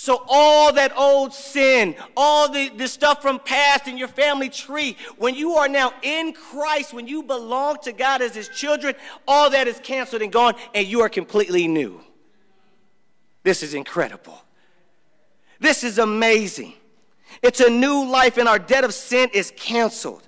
So, 0.00 0.22
all 0.28 0.72
that 0.74 0.96
old 0.96 1.34
sin, 1.34 1.96
all 2.16 2.48
the, 2.48 2.68
the 2.68 2.86
stuff 2.86 3.20
from 3.20 3.40
past 3.40 3.88
in 3.88 3.98
your 3.98 4.06
family 4.06 4.48
tree, 4.48 4.96
when 5.16 5.34
you 5.34 5.54
are 5.54 5.66
now 5.66 5.92
in 6.02 6.34
Christ, 6.34 6.94
when 6.94 7.08
you 7.08 7.24
belong 7.24 7.78
to 7.82 7.90
God 7.90 8.22
as 8.22 8.32
His 8.32 8.48
children, 8.48 8.94
all 9.26 9.50
that 9.50 9.66
is 9.66 9.80
canceled 9.80 10.22
and 10.22 10.30
gone, 10.30 10.54
and 10.72 10.86
you 10.86 11.00
are 11.00 11.08
completely 11.08 11.66
new. 11.66 12.00
This 13.42 13.64
is 13.64 13.74
incredible. 13.74 14.40
This 15.58 15.82
is 15.82 15.98
amazing. 15.98 16.74
It's 17.42 17.58
a 17.58 17.68
new 17.68 18.08
life, 18.08 18.38
and 18.38 18.48
our 18.48 18.60
debt 18.60 18.84
of 18.84 18.94
sin 18.94 19.30
is 19.34 19.52
canceled. 19.56 20.27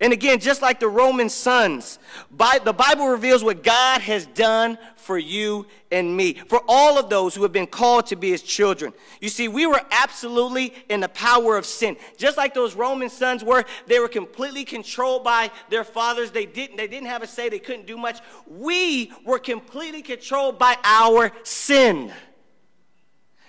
And 0.00 0.12
again, 0.12 0.38
just 0.38 0.62
like 0.62 0.78
the 0.78 0.88
Roman 0.88 1.28
sons, 1.28 1.98
the 2.30 2.74
Bible 2.76 3.08
reveals 3.08 3.42
what 3.42 3.64
God 3.64 4.00
has 4.00 4.26
done 4.26 4.78
for 4.94 5.18
you 5.18 5.66
and 5.90 6.16
me, 6.16 6.34
for 6.34 6.62
all 6.68 6.98
of 6.98 7.08
those 7.08 7.34
who 7.34 7.42
have 7.42 7.52
been 7.52 7.66
called 7.66 8.06
to 8.06 8.16
be 8.16 8.30
his 8.30 8.42
children. 8.42 8.92
You 9.20 9.28
see, 9.28 9.48
we 9.48 9.66
were 9.66 9.80
absolutely 9.90 10.74
in 10.88 11.00
the 11.00 11.08
power 11.08 11.56
of 11.56 11.66
sin. 11.66 11.96
Just 12.16 12.36
like 12.36 12.54
those 12.54 12.74
Roman 12.74 13.10
sons 13.10 13.42
were, 13.42 13.64
they 13.86 13.98
were 13.98 14.08
completely 14.08 14.64
controlled 14.64 15.24
by 15.24 15.50
their 15.68 15.82
fathers. 15.82 16.30
They 16.30 16.46
didn't, 16.46 16.76
they 16.76 16.86
didn't 16.86 17.08
have 17.08 17.22
a 17.22 17.26
say, 17.26 17.48
they 17.48 17.58
couldn't 17.58 17.86
do 17.86 17.96
much. 17.96 18.20
We 18.46 19.12
were 19.24 19.38
completely 19.38 20.02
controlled 20.02 20.58
by 20.58 20.76
our 20.84 21.32
sin. 21.42 22.12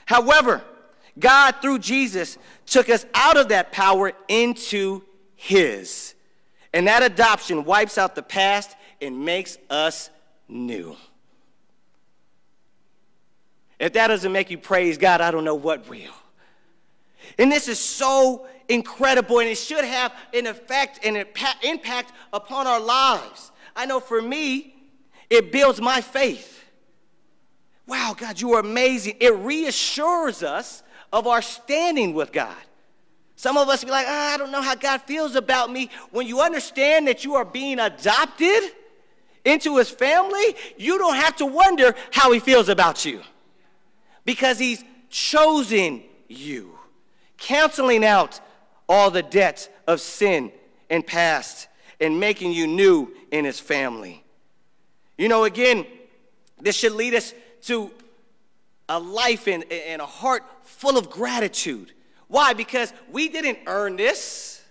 However, 0.06 0.64
God, 1.20 1.56
through 1.62 1.80
Jesus, 1.80 2.38
took 2.66 2.90
us 2.90 3.06
out 3.14 3.38
of 3.38 3.50
that 3.50 3.72
power 3.72 4.14
into 4.28 5.04
his. 5.36 6.16
And 6.74 6.88
that 6.88 7.04
adoption 7.04 7.66
wipes 7.66 7.98
out 7.98 8.16
the 8.16 8.22
past 8.22 8.76
and 9.02 9.26
makes 9.26 9.58
us 9.70 10.10
new. 10.48 10.96
If 13.80 13.94
that 13.94 14.08
doesn't 14.08 14.32
make 14.32 14.52
you 14.52 14.58
praise 14.58 14.98
God, 14.98 15.22
I 15.22 15.32
don't 15.32 15.46
know 15.46 15.56
what 15.56 15.90
will. 15.90 16.14
And 17.38 17.52
this 17.52 17.68
is 17.68 17.80
so 17.80 18.46
incredible, 18.68 19.40
and 19.40 19.50
it 19.50 19.58
should 19.58 19.86
have 19.86 20.14
an 20.34 20.48
effect 20.48 21.00
and 21.04 21.18
an 21.18 21.26
impact 21.64 22.12
upon 22.34 22.68
our 22.68 22.80
lives. 22.80 23.52
I 23.76 23.86
know 23.86 24.00
for 24.00 24.22
me, 24.22 24.76
it 25.30 25.52
builds 25.52 25.80
my 25.80 26.02
faith. 26.02 26.66
Wow, 27.88 28.16
God, 28.18 28.40
you 28.40 28.54
are 28.54 28.60
amazing. 28.60 29.16
It 29.20 29.34
reassures 29.36 30.44
us 30.44 30.84
of 31.12 31.26
our 31.26 31.42
standing 31.42 32.14
with 32.14 32.32
God. 32.32 32.56
Some 33.40 33.56
of 33.56 33.70
us 33.70 33.86
be 33.86 33.90
like, 33.90 34.06
oh, 34.06 34.34
I 34.34 34.36
don't 34.36 34.52
know 34.52 34.62
how 34.62 34.76
God 34.76 35.02
feels 35.04 35.38
about 35.38 35.72
me. 35.72 35.90
When 36.12 36.28
you 36.28 36.42
understand 36.42 37.08
that 37.08 37.24
you 37.24 37.36
are 37.36 37.46
being 37.46 37.80
adopted 37.80 38.64
into 39.46 39.78
his 39.78 39.90
family, 39.90 40.58
you 40.76 40.98
don't 40.98 41.16
have 41.16 41.38
to 41.38 41.46
wonder 41.46 41.96
how 42.12 42.34
he 42.34 42.42
feels 42.42 42.68
about 42.68 43.06
you 43.06 43.22
because 44.26 44.60
he's 44.60 44.84
chosen 45.10 46.04
you, 46.28 46.78
canceling 47.38 48.04
out 48.04 48.42
all 48.90 49.10
the 49.10 49.24
debt 49.24 49.74
of 49.88 50.02
sin 50.02 50.52
and 50.90 51.08
past 51.08 51.70
and 52.02 52.20
making 52.20 52.52
you 52.52 52.68
new 52.68 53.08
in 53.32 53.46
his 53.46 53.58
family. 53.58 54.22
You 55.18 55.30
know, 55.30 55.46
again, 55.46 55.86
this 56.60 56.76
should 56.76 56.92
lead 56.92 57.14
us 57.14 57.34
to 57.68 57.90
a 58.90 59.00
life 59.00 59.48
and, 59.48 59.64
and 59.72 60.02
a 60.02 60.06
heart 60.06 60.44
full 60.64 60.98
of 60.98 61.10
gratitude 61.10 61.94
why? 62.30 62.54
Because 62.54 62.94
we 63.12 63.28
didn't 63.28 63.60
earn 63.66 63.96
this, 63.96 64.62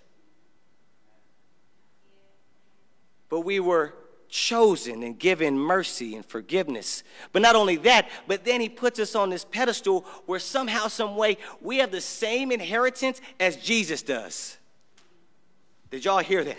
but 3.28 3.40
we 3.40 3.60
were 3.60 3.94
chosen 4.28 5.02
and 5.02 5.18
given 5.18 5.58
mercy 5.58 6.14
and 6.14 6.24
forgiveness. 6.24 7.02
But 7.32 7.42
not 7.42 7.56
only 7.56 7.76
that, 7.78 8.08
but 8.28 8.44
then 8.44 8.60
he 8.60 8.68
puts 8.68 9.00
us 9.00 9.16
on 9.16 9.30
this 9.30 9.44
pedestal 9.44 10.06
where 10.26 10.38
somehow, 10.38 10.86
some 10.86 11.16
way, 11.16 11.36
we 11.60 11.78
have 11.78 11.90
the 11.90 12.00
same 12.00 12.52
inheritance 12.52 13.20
as 13.40 13.56
Jesus 13.56 14.02
does. 14.02 14.56
Did 15.90 16.04
y'all 16.04 16.18
hear 16.18 16.44
that? 16.44 16.58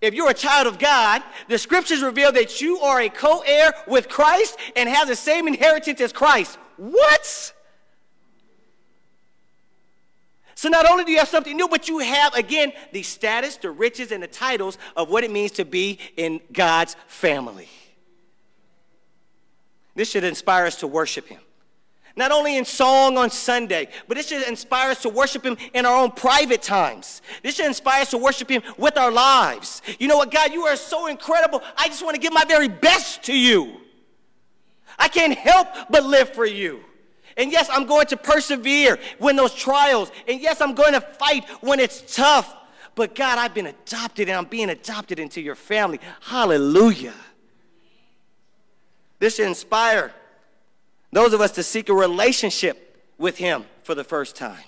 If 0.00 0.14
you're 0.14 0.30
a 0.30 0.34
child 0.34 0.68
of 0.68 0.78
God, 0.78 1.22
the 1.48 1.58
scriptures 1.58 2.00
reveal 2.00 2.30
that 2.32 2.60
you 2.60 2.78
are 2.78 3.00
a 3.00 3.08
co 3.08 3.42
heir 3.44 3.74
with 3.88 4.08
Christ 4.08 4.56
and 4.76 4.88
have 4.88 5.08
the 5.08 5.16
same 5.16 5.48
inheritance 5.48 6.00
as 6.00 6.12
Christ. 6.12 6.58
What? 6.76 7.52
So 10.56 10.70
not 10.70 10.90
only 10.90 11.04
do 11.04 11.12
you 11.12 11.18
have 11.18 11.28
something 11.28 11.54
new, 11.54 11.68
but 11.68 11.86
you 11.86 11.98
have, 11.98 12.34
again, 12.34 12.72
the 12.90 13.02
status, 13.02 13.58
the 13.58 13.70
riches, 13.70 14.10
and 14.10 14.22
the 14.22 14.26
titles 14.26 14.78
of 14.96 15.10
what 15.10 15.22
it 15.22 15.30
means 15.30 15.52
to 15.52 15.66
be 15.66 15.98
in 16.16 16.40
God's 16.50 16.96
family. 17.06 17.68
This 19.94 20.10
should 20.10 20.24
inspire 20.24 20.64
us 20.64 20.76
to 20.76 20.86
worship 20.86 21.28
Him. 21.28 21.40
Not 22.16 22.32
only 22.32 22.56
in 22.56 22.64
song 22.64 23.18
on 23.18 23.28
Sunday, 23.28 23.88
but 24.08 24.16
this 24.16 24.28
should 24.28 24.48
inspire 24.48 24.90
us 24.90 25.02
to 25.02 25.10
worship 25.10 25.44
Him 25.44 25.58
in 25.74 25.84
our 25.84 25.94
own 25.94 26.10
private 26.10 26.62
times. 26.62 27.20
This 27.42 27.56
should 27.56 27.66
inspire 27.66 28.00
us 28.00 28.10
to 28.12 28.18
worship 28.18 28.48
Him 28.48 28.62
with 28.78 28.96
our 28.96 29.12
lives. 29.12 29.82
You 29.98 30.08
know 30.08 30.16
what, 30.16 30.30
God, 30.30 30.54
you 30.54 30.62
are 30.62 30.76
so 30.76 31.06
incredible. 31.06 31.62
I 31.76 31.88
just 31.88 32.02
want 32.02 32.14
to 32.14 32.20
give 32.20 32.32
my 32.32 32.46
very 32.46 32.68
best 32.68 33.24
to 33.24 33.36
you. 33.36 33.74
I 34.98 35.08
can't 35.08 35.36
help 35.36 35.68
but 35.90 36.02
live 36.02 36.30
for 36.30 36.46
you. 36.46 36.85
And 37.36 37.52
yes, 37.52 37.68
I'm 37.70 37.86
going 37.86 38.06
to 38.06 38.16
persevere 38.16 38.98
when 39.18 39.36
those 39.36 39.54
trials. 39.54 40.10
And 40.26 40.40
yes, 40.40 40.60
I'm 40.60 40.74
going 40.74 40.94
to 40.94 41.00
fight 41.00 41.44
when 41.60 41.80
it's 41.80 42.14
tough. 42.14 42.54
But 42.94 43.14
God, 43.14 43.38
I've 43.38 43.52
been 43.52 43.66
adopted 43.66 44.28
and 44.28 44.38
I'm 44.38 44.46
being 44.46 44.70
adopted 44.70 45.18
into 45.18 45.40
your 45.40 45.54
family. 45.54 46.00
Hallelujah. 46.22 47.14
This 49.18 49.36
should 49.36 49.46
inspire 49.46 50.14
those 51.12 51.32
of 51.32 51.40
us 51.40 51.52
to 51.52 51.62
seek 51.62 51.88
a 51.88 51.94
relationship 51.94 53.10
with 53.18 53.36
Him 53.36 53.64
for 53.82 53.94
the 53.94 54.04
first 54.04 54.34
time. 54.34 54.64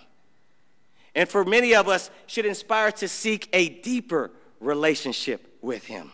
And 1.15 1.29
for 1.29 1.45
many 1.45 1.75
of 1.75 1.89
us, 1.89 2.11
should 2.27 2.47
inspire 2.47 2.93
to 2.93 3.09
seek 3.09 3.49
a 3.53 3.69
deeper 3.69 4.31
relationship 4.61 5.57
with 5.63 5.87
Him. 5.87 6.13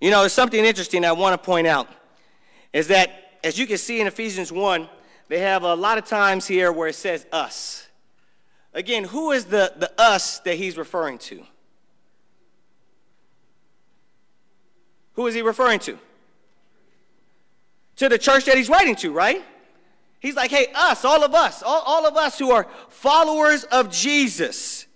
You 0.00 0.10
know, 0.10 0.20
there's 0.20 0.32
something 0.32 0.64
interesting 0.64 1.04
I 1.04 1.12
want 1.12 1.40
to 1.40 1.44
point 1.44 1.66
out 1.66 1.88
is 2.72 2.88
that 2.88 3.27
as 3.44 3.58
you 3.58 3.66
can 3.66 3.78
see 3.78 4.00
in 4.00 4.06
Ephesians 4.06 4.50
1, 4.50 4.88
they 5.28 5.40
have 5.40 5.62
a 5.62 5.74
lot 5.74 5.98
of 5.98 6.04
times 6.04 6.46
here 6.46 6.72
where 6.72 6.88
it 6.88 6.94
says 6.94 7.26
us. 7.32 7.86
Again, 8.74 9.04
who 9.04 9.32
is 9.32 9.46
the, 9.46 9.72
the 9.76 9.90
us 10.00 10.40
that 10.40 10.56
he's 10.56 10.76
referring 10.76 11.18
to? 11.18 11.42
Who 15.14 15.26
is 15.26 15.34
he 15.34 15.42
referring 15.42 15.80
to? 15.80 15.98
To 17.96 18.08
the 18.08 18.18
church 18.18 18.44
that 18.44 18.56
he's 18.56 18.68
writing 18.68 18.94
to, 18.96 19.12
right? 19.12 19.44
He's 20.20 20.36
like, 20.36 20.50
hey, 20.50 20.68
us, 20.74 21.04
all 21.04 21.24
of 21.24 21.34
us, 21.34 21.62
all, 21.62 21.82
all 21.84 22.06
of 22.06 22.16
us 22.16 22.38
who 22.38 22.50
are 22.50 22.66
followers 22.88 23.64
of 23.64 23.90
Jesus. 23.90 24.86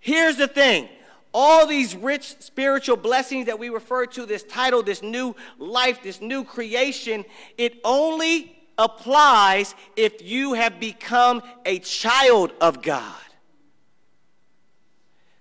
Here's 0.00 0.36
the 0.36 0.48
thing 0.48 0.88
all 1.34 1.66
these 1.66 1.96
rich 1.96 2.36
spiritual 2.38 2.96
blessings 2.96 3.46
that 3.46 3.58
we 3.58 3.68
refer 3.68 4.06
to, 4.06 4.24
this 4.24 4.44
title, 4.44 4.82
this 4.84 5.02
new 5.02 5.34
life, 5.58 6.00
this 6.02 6.20
new 6.20 6.44
creation, 6.44 7.24
it 7.58 7.80
only 7.84 8.56
applies 8.78 9.74
if 9.96 10.22
you 10.22 10.54
have 10.54 10.78
become 10.78 11.42
a 11.66 11.80
child 11.80 12.52
of 12.60 12.80
God. 12.80 13.14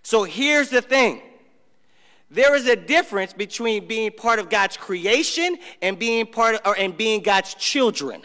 So 0.01 0.23
here's 0.23 0.69
the 0.69 0.81
thing. 0.81 1.21
There 2.31 2.55
is 2.55 2.67
a 2.67 2.75
difference 2.75 3.31
between 3.31 3.87
being 3.87 4.11
part 4.11 4.39
of 4.39 4.49
God's 4.49 4.75
creation 4.75 5.57
and 5.83 5.99
being 5.99 6.25
part 6.25 6.55
of, 6.55 6.61
or, 6.65 6.77
and 6.77 6.97
being 6.97 7.21
God's 7.21 7.53
children. 7.53 8.23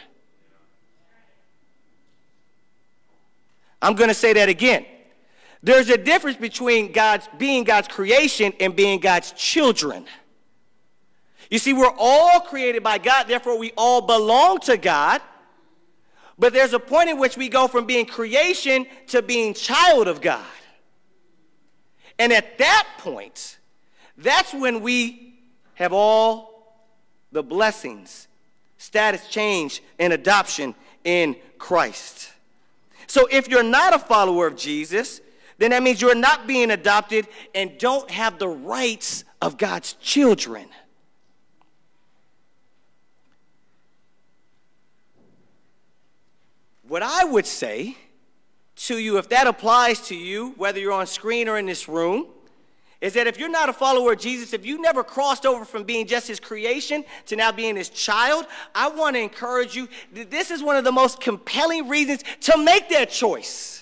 I'm 3.83 3.95
going 3.95 4.09
to 4.09 4.15
say 4.15 4.33
that 4.33 4.49
again. 4.49 4.87
There's 5.63 5.91
a 5.91 5.99
difference 5.99 6.37
between 6.37 6.93
God's 6.93 7.29
being 7.37 7.65
God's 7.65 7.89
creation 7.89 8.53
and 8.61 8.77
being 8.77 9.01
God's 9.01 9.33
children. 9.33 10.07
You 11.51 11.59
see, 11.59 11.73
we're 11.73 11.95
all 11.99 12.41
created 12.41 12.83
by 12.83 12.99
God, 12.99 13.27
therefore 13.27 13.59
we 13.59 13.73
all 13.77 14.01
belong 14.01 14.59
to 14.61 14.77
God. 14.77 15.21
But 16.39 16.53
there's 16.53 16.73
a 16.73 16.79
point 16.79 17.11
in 17.11 17.19
which 17.19 17.37
we 17.37 17.49
go 17.49 17.67
from 17.67 17.87
being 17.87 18.07
creation 18.07 18.87
to 19.09 19.23
being 19.23 19.55
child 19.55 20.07
of 20.07 20.21
God. 20.21 20.45
And 22.19 22.33
at 22.33 22.59
that 22.59 22.87
point, 22.99 23.59
that's 24.17 24.53
when 24.53 24.81
we 24.81 25.41
have 25.75 25.93
all 25.93 26.83
the 27.33 27.43
blessings, 27.43 28.29
status 28.77 29.29
change, 29.29 29.83
and 29.99 30.13
adoption 30.13 30.75
in 31.05 31.37
Christ. 31.59 32.33
So 33.07 33.27
if 33.31 33.49
you're 33.49 33.63
not 33.63 33.95
a 33.95 33.99
follower 33.99 34.47
of 34.47 34.57
Jesus, 34.57 35.21
then 35.59 35.71
that 35.71 35.83
means 35.83 36.01
you're 36.01 36.15
not 36.15 36.47
being 36.47 36.71
adopted 36.71 37.27
and 37.55 37.77
don't 37.79 38.11
have 38.11 38.39
the 38.39 38.49
rights 38.49 39.25
of 39.43 39.59
God's 39.59 39.95
children. 39.95 40.69
What 46.87 47.03
I 47.03 47.25
would 47.25 47.45
say 47.45 47.97
to 48.77 48.97
you, 48.97 49.19
if 49.19 49.29
that 49.29 49.47
applies 49.47 50.01
to 50.09 50.15
you, 50.15 50.55
whether 50.57 50.79
you're 50.79 50.93
on 50.93 51.07
screen 51.07 51.49
or 51.49 51.59
in 51.59 51.67
this 51.67 51.89
room, 51.89 52.29
is 53.01 53.13
that 53.15 53.27
if 53.27 53.39
you're 53.39 53.49
not 53.49 53.69
a 53.69 53.73
follower 53.73 54.13
of 54.13 54.19
Jesus, 54.19 54.53
if 54.53 54.65
you 54.65 54.81
never 54.81 55.05
crossed 55.05 55.45
over 55.45 55.65
from 55.65 55.85
being 55.85 56.07
just 56.07 56.27
his 56.27 56.41
creation 56.41 57.05
to 57.27 57.37
now 57.37 57.53
being 57.53 57.77
his 57.77 57.91
child, 57.91 58.47
I 58.75 58.89
want 58.89 59.17
to 59.17 59.21
encourage 59.21 59.77
you 59.77 59.89
that 60.15 60.31
this 60.31 60.51
is 60.51 60.63
one 60.63 60.77
of 60.77 60.85
the 60.85 60.93
most 60.93 61.21
compelling 61.21 61.89
reasons 61.89 62.25
to 62.43 62.57
make 62.57 62.89
that 62.89 63.11
choice 63.11 63.78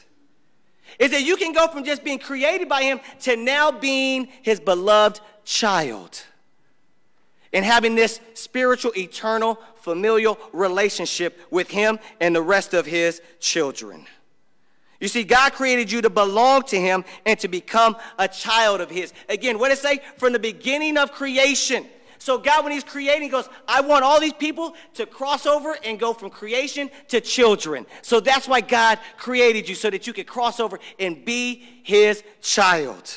is 0.98 1.10
that 1.10 1.22
you 1.22 1.36
can 1.36 1.52
go 1.52 1.66
from 1.68 1.84
just 1.84 2.02
being 2.04 2.18
created 2.18 2.68
by 2.68 2.82
him 2.82 3.00
to 3.20 3.36
now 3.36 3.70
being 3.70 4.28
his 4.42 4.60
beloved 4.60 5.20
child. 5.44 6.22
and 7.52 7.64
having 7.64 7.94
this 7.94 8.20
spiritual, 8.34 8.92
eternal, 8.96 9.58
familial 9.86 10.36
relationship 10.52 11.40
with 11.50 11.70
Him 11.70 12.00
and 12.20 12.34
the 12.34 12.42
rest 12.42 12.74
of 12.74 12.84
His 12.84 13.22
children. 13.38 14.04
You 14.98 15.06
see, 15.06 15.22
God 15.22 15.52
created 15.52 15.92
you 15.92 16.02
to 16.02 16.10
belong 16.10 16.62
to 16.64 16.76
Him 16.76 17.04
and 17.24 17.38
to 17.38 17.46
become 17.48 17.96
a 18.18 18.26
child 18.26 18.80
of 18.80 18.90
His. 18.90 19.12
Again, 19.28 19.60
what 19.60 19.68
does 19.68 19.78
it 19.78 19.82
say? 19.82 20.00
From 20.16 20.32
the 20.32 20.40
beginning 20.40 20.98
of 20.98 21.12
creation. 21.12 21.86
So, 22.26 22.38
God, 22.38 22.64
when 22.64 22.72
He's 22.72 22.82
creating, 22.82 23.28
goes, 23.28 23.48
I 23.68 23.82
want 23.82 24.02
all 24.02 24.18
these 24.18 24.32
people 24.32 24.74
to 24.94 25.06
cross 25.06 25.46
over 25.46 25.76
and 25.84 25.96
go 25.96 26.12
from 26.12 26.28
creation 26.28 26.90
to 27.06 27.20
children. 27.20 27.86
So 28.02 28.18
that's 28.18 28.48
why 28.48 28.62
God 28.62 28.98
created 29.16 29.68
you, 29.68 29.76
so 29.76 29.90
that 29.90 30.08
you 30.08 30.12
could 30.12 30.26
cross 30.26 30.58
over 30.58 30.80
and 30.98 31.24
be 31.24 31.62
His 31.84 32.24
child. 32.42 33.16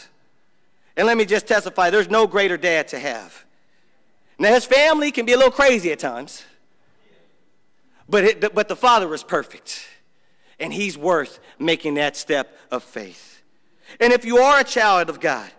And 0.95 1.07
let 1.07 1.17
me 1.17 1.25
just 1.25 1.47
testify 1.47 1.89
there's 1.89 2.11
no 2.11 2.27
greater 2.27 2.55
dad 2.55 2.87
to 2.89 2.99
have. 2.99 3.45
Now, 4.37 4.53
his 4.53 4.65
family 4.65 5.09
can 5.09 5.25
be 5.25 5.33
a 5.33 5.37
little 5.37 5.51
crazy 5.51 5.91
at 5.91 5.97
times, 5.97 6.43
but, 8.07 8.23
it, 8.23 8.53
but 8.53 8.67
the 8.67 8.75
father 8.75 9.11
is 9.15 9.23
perfect, 9.23 9.87
and 10.59 10.71
he's 10.71 10.99
worth 10.99 11.39
making 11.57 11.95
that 11.95 12.15
step 12.15 12.55
of 12.69 12.83
faith. 12.83 13.41
And 13.99 14.13
if 14.13 14.23
you 14.23 14.37
are 14.37 14.59
a 14.59 14.63
child 14.63 15.09
of 15.09 15.19
God, 15.19 15.49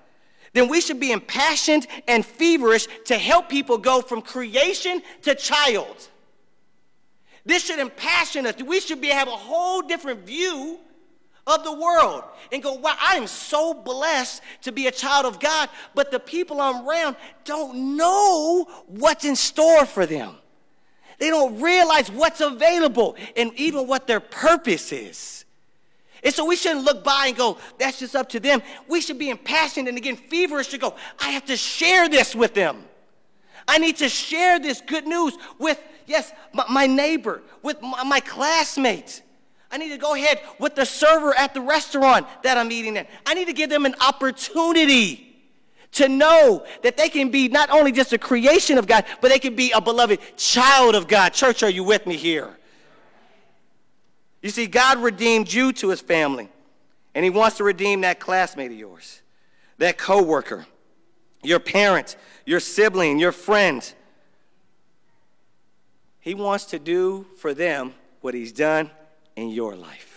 then 0.52 0.68
we 0.68 0.80
should 0.80 0.98
be 0.98 1.12
impassioned 1.12 1.86
and 2.08 2.24
feverish 2.24 2.88
to 3.06 3.16
help 3.16 3.48
people 3.48 3.78
go 3.78 4.02
from 4.02 4.20
creation 4.22 5.02
to 5.22 5.34
child. 5.34 6.08
This 7.44 7.64
should 7.64 7.78
impassion 7.78 8.46
us. 8.46 8.60
We 8.62 8.80
should 8.80 9.00
be 9.00 9.08
have 9.08 9.28
a 9.28 9.32
whole 9.32 9.82
different 9.82 10.26
view 10.26 10.78
of 11.46 11.64
the 11.64 11.72
world 11.72 12.24
and 12.52 12.62
go, 12.62 12.74
wow, 12.74 12.96
I 13.00 13.16
am 13.16 13.26
so 13.26 13.74
blessed 13.74 14.42
to 14.62 14.72
be 14.72 14.86
a 14.86 14.90
child 14.90 15.26
of 15.26 15.40
God, 15.40 15.68
but 15.94 16.10
the 16.10 16.20
people 16.20 16.60
I'm 16.60 16.86
around 16.86 17.16
don't 17.44 17.96
know 17.96 18.64
what's 18.86 19.24
in 19.24 19.36
store 19.36 19.86
for 19.86 20.06
them. 20.06 20.36
They 21.18 21.28
don't 21.28 21.60
realize 21.60 22.10
what's 22.10 22.40
available 22.40 23.16
and 23.36 23.52
even 23.54 23.86
what 23.86 24.06
their 24.06 24.20
purpose 24.20 24.92
is. 24.92 25.39
And 26.22 26.35
so 26.35 26.44
we 26.44 26.56
shouldn't 26.56 26.85
look 26.85 27.02
by 27.02 27.26
and 27.28 27.37
go, 27.37 27.59
that's 27.78 27.98
just 27.98 28.14
up 28.14 28.28
to 28.30 28.40
them. 28.40 28.62
We 28.88 29.00
should 29.00 29.18
be 29.18 29.30
impassioned 29.30 29.88
and 29.88 29.96
again 29.96 30.16
feverish 30.16 30.68
to 30.68 30.78
go, 30.78 30.94
I 31.18 31.30
have 31.30 31.46
to 31.46 31.56
share 31.56 32.09
this 32.09 32.35
with 32.35 32.54
them. 32.54 32.85
I 33.66 33.78
need 33.78 33.96
to 33.98 34.09
share 34.09 34.59
this 34.59 34.80
good 34.80 35.06
news 35.06 35.35
with, 35.59 35.80
yes, 36.06 36.33
my, 36.68 36.87
neighbor, 36.87 37.42
with 37.62 37.80
my 37.80 38.20
classmates. 38.20 39.22
I 39.70 39.78
need 39.78 39.90
to 39.90 39.98
go 39.98 40.14
ahead 40.14 40.40
with 40.59 40.74
the 40.74 40.85
server 40.85 41.37
at 41.38 41.54
the 41.54 41.61
restaurant 41.61 42.26
that 42.42 42.59
I'm 42.59 42.72
eating 42.72 42.96
at. 42.96 43.09
I 43.24 43.35
need 43.35 43.46
to 43.46 43.52
give 43.52 43.70
them 43.70 43.87
an 43.87 43.94
opportunity 44.00 45.26
to 45.92 46.09
know 46.09 46.64
that 46.83 46.96
they 46.96 47.09
can 47.09 47.30
be 47.30 47.48
not 47.48 47.70
only 47.70 47.92
just 47.92 48.12
a 48.12 48.18
creation 48.18 48.78
of 48.78 48.87
God, 48.87 49.04
but 49.20 49.30
they 49.30 49.38
can 49.38 49.54
be 49.54 49.70
a 49.72 49.80
beloved 49.80 50.20
child 50.37 50.94
of 50.94 51.09
God. 51.09 51.33
Church, 51.33 51.62
are 51.62 51.70
you 51.70 51.85
with 51.85 52.06
me 52.06 52.16
here? 52.16 52.56
You 54.42 54.50
see, 54.50 54.66
God 54.66 54.98
redeemed 54.98 55.53
you 55.53 55.72
to 55.74 55.90
his 55.90 56.00
family, 56.00 56.48
and 57.14 57.24
he 57.24 57.31
wants 57.31 57.59
to 57.59 57.64
redeem 57.64 58.00
that 58.03 58.20
classmate 58.20 58.70
of 58.70 58.79
yours, 58.79 59.20
that 59.79 59.98
coworker, 59.98 60.66
your 61.42 61.61
parent, 61.61 62.16
your 62.46 62.61
sibling, 62.61 63.18
your 63.18 63.33
friend. 63.33 63.92
He 66.20 66.35
wants 66.35 66.66
to 66.66 66.79
do 66.79 67.26
for 67.37 67.55
them 67.55 67.94
what 68.20 68.35
he's 68.35 68.53
done 68.53 68.90
in 69.37 69.50
your 69.50 69.74
life. 69.76 70.09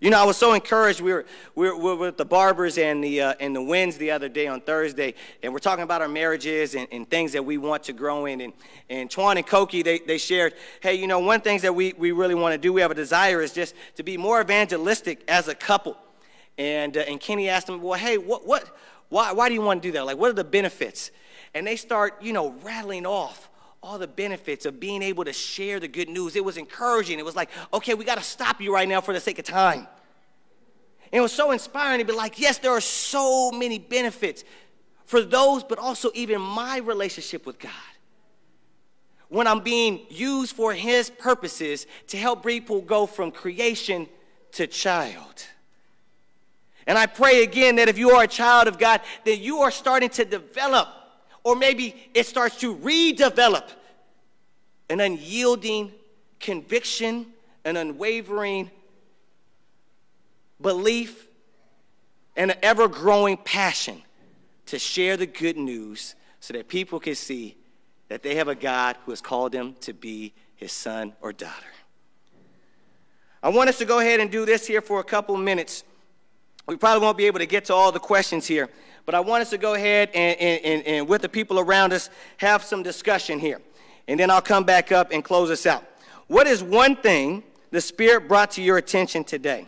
You 0.00 0.10
know, 0.10 0.22
I 0.22 0.24
was 0.24 0.36
so 0.36 0.52
encouraged. 0.52 1.00
We 1.00 1.12
were, 1.12 1.26
we 1.56 1.68
were, 1.68 1.76
we 1.76 1.82
were 1.82 1.96
with 1.96 2.16
the 2.16 2.24
barbers 2.24 2.78
and 2.78 3.02
the, 3.02 3.20
uh, 3.20 3.34
and 3.40 3.54
the 3.54 3.62
winds 3.62 3.96
the 3.96 4.12
other 4.12 4.28
day 4.28 4.46
on 4.46 4.60
Thursday, 4.60 5.14
and 5.42 5.52
we're 5.52 5.58
talking 5.58 5.82
about 5.82 6.02
our 6.02 6.08
marriages 6.08 6.76
and, 6.76 6.86
and 6.92 7.10
things 7.10 7.32
that 7.32 7.44
we 7.44 7.58
want 7.58 7.82
to 7.84 7.92
grow 7.92 8.26
in. 8.26 8.40
And, 8.40 8.52
and 8.88 9.10
Twan 9.10 9.38
and 9.38 9.46
Koki, 9.46 9.82
they, 9.82 9.98
they 9.98 10.16
shared, 10.16 10.54
hey, 10.80 10.94
you 10.94 11.08
know, 11.08 11.18
one 11.18 11.40
thing 11.40 11.58
that 11.60 11.74
we, 11.74 11.94
we 11.94 12.12
really 12.12 12.36
want 12.36 12.52
to 12.52 12.58
do, 12.58 12.72
we 12.72 12.80
have 12.80 12.92
a 12.92 12.94
desire, 12.94 13.42
is 13.42 13.52
just 13.52 13.74
to 13.96 14.04
be 14.04 14.16
more 14.16 14.40
evangelistic 14.40 15.24
as 15.26 15.48
a 15.48 15.54
couple. 15.54 15.96
And, 16.58 16.96
uh, 16.96 17.00
and 17.00 17.20
Kenny 17.20 17.48
asked 17.48 17.66
them, 17.66 17.82
well, 17.82 17.98
hey, 17.98 18.18
what, 18.18 18.46
what, 18.46 18.70
why, 19.08 19.32
why 19.32 19.48
do 19.48 19.54
you 19.54 19.62
want 19.62 19.82
to 19.82 19.88
do 19.88 19.92
that? 19.94 20.06
Like, 20.06 20.16
what 20.16 20.30
are 20.30 20.34
the 20.34 20.44
benefits? 20.44 21.10
And 21.54 21.66
they 21.66 21.74
start, 21.74 22.22
you 22.22 22.32
know, 22.32 22.54
rattling 22.62 23.04
off 23.04 23.47
all 23.82 23.98
the 23.98 24.08
benefits 24.08 24.66
of 24.66 24.80
being 24.80 25.02
able 25.02 25.24
to 25.24 25.32
share 25.32 25.78
the 25.78 25.88
good 25.88 26.08
news. 26.08 26.36
It 26.36 26.44
was 26.44 26.56
encouraging. 26.56 27.18
It 27.18 27.24
was 27.24 27.36
like, 27.36 27.50
okay, 27.72 27.94
we 27.94 28.04
got 28.04 28.18
to 28.18 28.24
stop 28.24 28.60
you 28.60 28.74
right 28.74 28.88
now 28.88 29.00
for 29.00 29.14
the 29.14 29.20
sake 29.20 29.38
of 29.38 29.44
time. 29.44 29.86
And 31.10 31.18
it 31.18 31.20
was 31.20 31.32
so 31.32 31.52
inspiring 31.52 32.00
to 32.00 32.04
be 32.04 32.12
like, 32.12 32.38
yes, 32.38 32.58
there 32.58 32.72
are 32.72 32.80
so 32.80 33.50
many 33.50 33.78
benefits 33.78 34.44
for 35.06 35.22
those, 35.22 35.64
but 35.64 35.78
also 35.78 36.10
even 36.14 36.40
my 36.40 36.78
relationship 36.78 37.46
with 37.46 37.58
God. 37.58 37.72
When 39.28 39.46
I'm 39.46 39.60
being 39.60 40.00
used 40.10 40.54
for 40.54 40.74
His 40.74 41.08
purposes 41.08 41.86
to 42.08 42.16
help 42.16 42.44
people 42.44 42.80
go 42.80 43.06
from 43.06 43.30
creation 43.30 44.08
to 44.52 44.66
child. 44.66 45.46
And 46.86 46.98
I 46.98 47.06
pray 47.06 47.42
again 47.42 47.76
that 47.76 47.88
if 47.88 47.98
you 47.98 48.10
are 48.10 48.24
a 48.24 48.28
child 48.28 48.66
of 48.66 48.78
God, 48.78 49.02
that 49.24 49.38
you 49.38 49.58
are 49.58 49.70
starting 49.70 50.08
to 50.10 50.24
develop 50.24 50.88
or 51.48 51.56
maybe 51.56 51.94
it 52.12 52.26
starts 52.26 52.56
to 52.56 52.76
redevelop 52.76 53.64
an 54.90 55.00
unyielding 55.00 55.90
conviction, 56.38 57.24
an 57.64 57.78
unwavering 57.78 58.70
belief, 60.60 61.26
and 62.36 62.50
an 62.50 62.58
ever 62.62 62.86
growing 62.86 63.38
passion 63.38 64.02
to 64.66 64.78
share 64.78 65.16
the 65.16 65.24
good 65.24 65.56
news 65.56 66.14
so 66.40 66.52
that 66.52 66.68
people 66.68 67.00
can 67.00 67.14
see 67.14 67.56
that 68.08 68.22
they 68.22 68.34
have 68.34 68.48
a 68.48 68.54
God 68.54 68.98
who 69.06 69.12
has 69.12 69.22
called 69.22 69.52
them 69.52 69.74
to 69.80 69.94
be 69.94 70.34
his 70.54 70.70
son 70.70 71.14
or 71.22 71.32
daughter. 71.32 71.72
I 73.42 73.48
want 73.48 73.70
us 73.70 73.78
to 73.78 73.86
go 73.86 74.00
ahead 74.00 74.20
and 74.20 74.30
do 74.30 74.44
this 74.44 74.66
here 74.66 74.82
for 74.82 75.00
a 75.00 75.04
couple 75.04 75.34
minutes. 75.38 75.82
We 76.66 76.76
probably 76.76 77.06
won't 77.06 77.16
be 77.16 77.24
able 77.24 77.38
to 77.38 77.46
get 77.46 77.64
to 77.66 77.74
all 77.74 77.90
the 77.90 78.00
questions 78.00 78.46
here, 78.46 78.68
but 79.08 79.14
I 79.14 79.20
want 79.20 79.40
us 79.40 79.48
to 79.48 79.56
go 79.56 79.72
ahead 79.72 80.10
and, 80.12 80.38
and, 80.38 80.86
and, 80.86 81.08
with 81.08 81.22
the 81.22 81.30
people 81.30 81.58
around 81.58 81.94
us 81.94 82.10
have 82.36 82.62
some 82.62 82.82
discussion 82.82 83.38
here. 83.38 83.58
And 84.06 84.20
then 84.20 84.30
I'll 84.30 84.42
come 84.42 84.64
back 84.64 84.92
up 84.92 85.12
and 85.12 85.24
close 85.24 85.50
us 85.50 85.64
out. 85.64 85.82
What 86.26 86.46
is 86.46 86.62
one 86.62 86.94
thing 86.94 87.42
the 87.70 87.80
Spirit 87.80 88.28
brought 88.28 88.50
to 88.50 88.62
your 88.62 88.76
attention 88.76 89.24
today? 89.24 89.66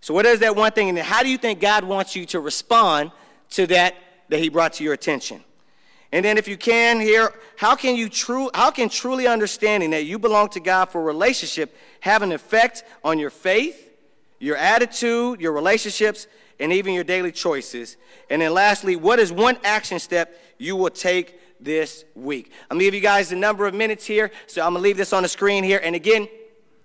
So, 0.00 0.12
what 0.12 0.26
is 0.26 0.40
that 0.40 0.56
one 0.56 0.72
thing? 0.72 0.88
And 0.88 0.98
how 0.98 1.22
do 1.22 1.28
you 1.28 1.38
think 1.38 1.60
God 1.60 1.84
wants 1.84 2.16
you 2.16 2.26
to 2.26 2.40
respond 2.40 3.12
to 3.50 3.68
that 3.68 3.94
that 4.30 4.40
He 4.40 4.48
brought 4.48 4.72
to 4.72 4.82
your 4.82 4.94
attention? 4.94 5.44
And 6.10 6.24
then, 6.24 6.36
if 6.36 6.48
you 6.48 6.56
can, 6.56 6.98
here, 6.98 7.32
how 7.56 7.76
can 7.76 7.94
you 7.94 8.08
true, 8.08 8.50
how 8.52 8.72
can 8.72 8.88
truly 8.88 9.28
understanding 9.28 9.90
that 9.90 10.06
you 10.06 10.18
belong 10.18 10.48
to 10.48 10.58
God 10.58 10.86
for 10.86 11.00
relationship 11.04 11.76
have 12.00 12.22
an 12.22 12.32
effect 12.32 12.82
on 13.04 13.20
your 13.20 13.30
faith, 13.30 13.92
your 14.40 14.56
attitude, 14.56 15.40
your 15.40 15.52
relationships, 15.52 16.26
and 16.58 16.72
even 16.72 16.94
your 16.94 17.04
daily 17.04 17.32
choices? 17.32 17.96
And 18.30 18.42
then 18.42 18.52
lastly, 18.52 18.96
what 18.96 19.18
is 19.18 19.32
one 19.32 19.58
action 19.64 19.98
step 19.98 20.38
you 20.58 20.76
will 20.76 20.90
take 20.90 21.40
this 21.60 22.04
week? 22.14 22.52
I'm 22.70 22.76
gonna 22.76 22.84
give 22.84 22.94
you 22.94 23.00
guys 23.00 23.28
the 23.28 23.36
number 23.36 23.66
of 23.66 23.74
minutes 23.74 24.06
here, 24.06 24.30
so 24.46 24.62
I'm 24.62 24.72
gonna 24.72 24.82
leave 24.82 24.96
this 24.96 25.12
on 25.12 25.22
the 25.22 25.28
screen 25.28 25.64
here. 25.64 25.80
And 25.82 25.94
again, 25.94 26.28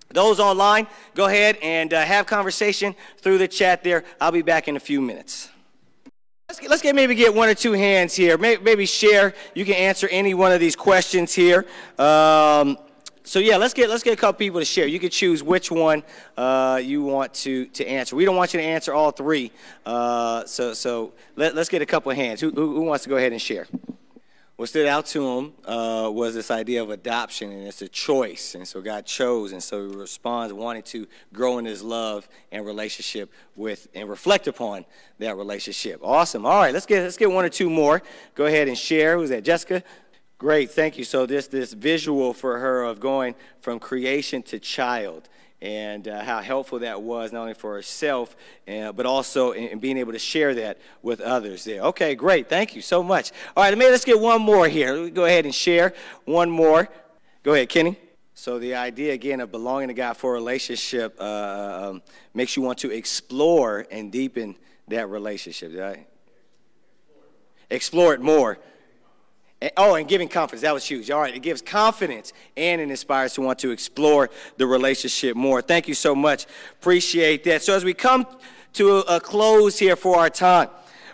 those 0.10 0.40
online, 0.40 0.88
go 1.16 1.26
ahead 1.26 1.58
and 1.62 1.94
uh, 1.94 2.04
have 2.04 2.26
conversation 2.26 2.96
through 3.18 3.38
the 3.38 3.48
chat 3.48 3.84
there. 3.84 4.04
I'll 4.20 4.32
be 4.32 4.42
back 4.42 4.68
in 4.68 4.76
a 4.76 4.80
few 4.80 5.02
minutes. 5.02 5.50
Let's 6.50 6.60
get, 6.60 6.70
let's 6.70 6.82
get 6.82 6.96
maybe 6.96 7.16
get 7.16 7.34
one 7.34 7.48
or 7.48 7.54
two 7.54 7.72
hands 7.72 8.14
here. 8.14 8.38
Maybe, 8.38 8.62
maybe 8.62 8.86
share. 8.86 9.34
You 9.56 9.64
can 9.64 9.76
answer 9.76 10.10
any 10.10 10.34
one 10.34 10.52
of 10.52 10.60
these 10.60 10.76
questions 10.76 11.34
here. 11.34 11.66
Um, 11.98 12.78
so 13.32 13.40
yeah, 13.40 13.56
let's 13.56 13.74
get 13.74 13.90
let's 13.90 14.04
get 14.04 14.12
a 14.12 14.18
couple 14.18 14.38
people 14.38 14.60
to 14.60 14.66
share. 14.66 14.88
You 14.88 15.00
can 15.00 15.10
choose 15.10 15.42
which 15.42 15.72
one 15.72 16.04
uh, 16.36 16.82
you 16.84 17.02
want 17.02 17.34
to 17.36 17.66
to 17.68 17.88
answer. 17.88 18.14
We 18.14 18.26
don't 18.26 18.36
want 18.36 18.54
you 18.54 18.60
to 18.60 18.66
answer 18.66 18.94
all 18.94 19.12
three. 19.12 19.54
Uh, 19.86 20.44
so 20.44 20.74
so 20.74 21.14
let, 21.38 21.58
us 21.58 21.70
get 21.70 21.82
a 21.82 21.86
couple 21.86 22.12
of 22.12 22.18
hands. 22.18 22.42
Who, 22.42 22.52
who, 22.52 22.76
who, 22.76 22.82
wants 22.82 23.06
to 23.06 23.10
go 23.10 23.16
ahead 23.16 23.32
and 23.32 23.42
share? 23.42 23.68
What 24.58 24.68
stood 24.68 24.86
out 24.86 25.06
to 25.08 25.26
him 25.26 25.54
uh, 25.64 26.12
was 26.14 26.36
this 26.36 26.52
idea 26.52 26.84
of 26.84 26.90
adoption, 26.90 27.54
and 27.54 27.66
it's 27.66 27.82
a 27.82 27.88
choice, 27.88 28.54
and 28.54 28.68
so 28.68 28.82
God 28.82 29.06
chose, 29.06 29.54
and 29.54 29.64
so 29.64 29.90
he 29.90 29.96
responds 29.96 30.54
wanting 30.54 30.84
to 30.84 31.08
grow 31.32 31.58
in 31.58 31.64
His 31.64 31.82
love 31.82 32.28
and 32.52 32.66
relationship 32.66 33.32
with, 33.56 33.88
and 33.96 34.10
reflect 34.10 34.48
upon 34.48 34.84
that 35.20 35.38
relationship. 35.38 36.02
Awesome. 36.04 36.46
All 36.46 36.60
right, 36.60 36.74
let's 36.74 36.86
get 36.86 37.02
let's 37.02 37.18
get 37.18 37.32
one 37.32 37.46
or 37.46 37.50
two 37.50 37.70
more. 37.70 38.04
Go 38.36 38.46
ahead 38.46 38.68
and 38.68 38.78
share. 38.78 39.18
Who's 39.18 39.30
that? 39.30 39.46
Jessica. 39.46 39.84
Great, 40.42 40.72
thank 40.72 40.98
you. 40.98 41.04
So 41.04 41.28
this 41.28 41.46
this 41.46 41.72
visual 41.72 42.34
for 42.34 42.58
her 42.58 42.82
of 42.82 43.00
going 43.00 43.36
from 43.60 43.78
creation 43.78 44.42
to 44.42 44.58
child, 44.58 45.30
and 45.62 46.08
uh, 46.08 46.24
how 46.24 46.42
helpful 46.42 46.80
that 46.80 47.04
was 47.04 47.32
not 47.32 47.42
only 47.42 47.54
for 47.54 47.76
herself, 47.76 48.36
uh, 48.68 48.92
but 48.92 49.06
also 49.06 49.52
in, 49.52 49.66
in, 49.66 49.78
being 49.78 49.98
able 49.98 50.14
to 50.14 50.18
share 50.18 50.56
that 50.56 50.80
with 51.04 51.22
others. 51.22 51.64
There. 51.64 51.82
Okay, 51.82 52.16
great. 52.16 52.50
Thank 52.50 52.76
you 52.76 52.82
so 52.82 53.04
much. 53.04 53.32
All 53.56 53.64
right, 53.64 53.78
let's 53.78 54.04
get 54.04 54.20
one 54.20 54.42
more 54.42 54.68
here. 54.68 54.96
Let 54.96 55.04
me 55.04 55.10
go 55.12 55.26
ahead 55.26 55.46
and 55.46 55.54
share 55.54 55.94
one 56.26 56.50
more. 56.50 56.90
Go 57.44 57.54
ahead, 57.54 57.70
Kenny. 57.70 57.96
So 58.34 58.58
the 58.58 58.74
idea 58.74 59.14
again 59.14 59.42
of 59.42 59.52
belonging 59.52 59.90
to 59.90 59.94
God 59.94 60.18
for 60.18 60.32
a 60.32 60.34
relationship 60.34 61.18
uh, 61.20 61.90
um, 61.92 62.02
makes 62.34 62.58
you 62.58 62.64
want 62.64 62.80
to 62.80 62.90
explore 62.90 63.86
and 63.92 64.12
deepen 64.12 64.56
that 64.88 65.08
relationship. 65.08 65.72
Right? 65.76 66.08
Explore 67.70 68.16
it 68.16 68.22
more 68.22 68.58
Oh, 69.78 69.94
and 69.94 70.08
giving 70.08 70.28
confidence. 70.28 70.64
That 70.64 70.74
was 70.74 70.86
huge. 70.86 71.12
All 71.12 71.22
right, 71.22 71.36
it 71.36 71.42
gives 71.42 71.62
confidence 71.62 72.34
and 72.58 72.82
it 72.82 72.90
inspires 72.90 73.34
to 73.34 73.42
want 73.42 73.60
to 73.60 73.70
explore 73.70 74.32
the 74.58 74.66
relationship 74.66 75.36
more. 75.36 75.62
Thank 75.62 75.88
you 75.88 75.94
so 75.94 76.16
much. 76.16 76.48
Appreciate 76.80 77.44
that. 77.44 77.62
So, 77.62 77.76
as 77.76 77.86
we 77.86 77.94
come 77.94 78.26
to 78.74 79.00
a 79.00 79.20
close 79.20 79.78
here 79.78 79.96
for 79.96 80.18
our 80.18 80.32
time, 80.32 80.70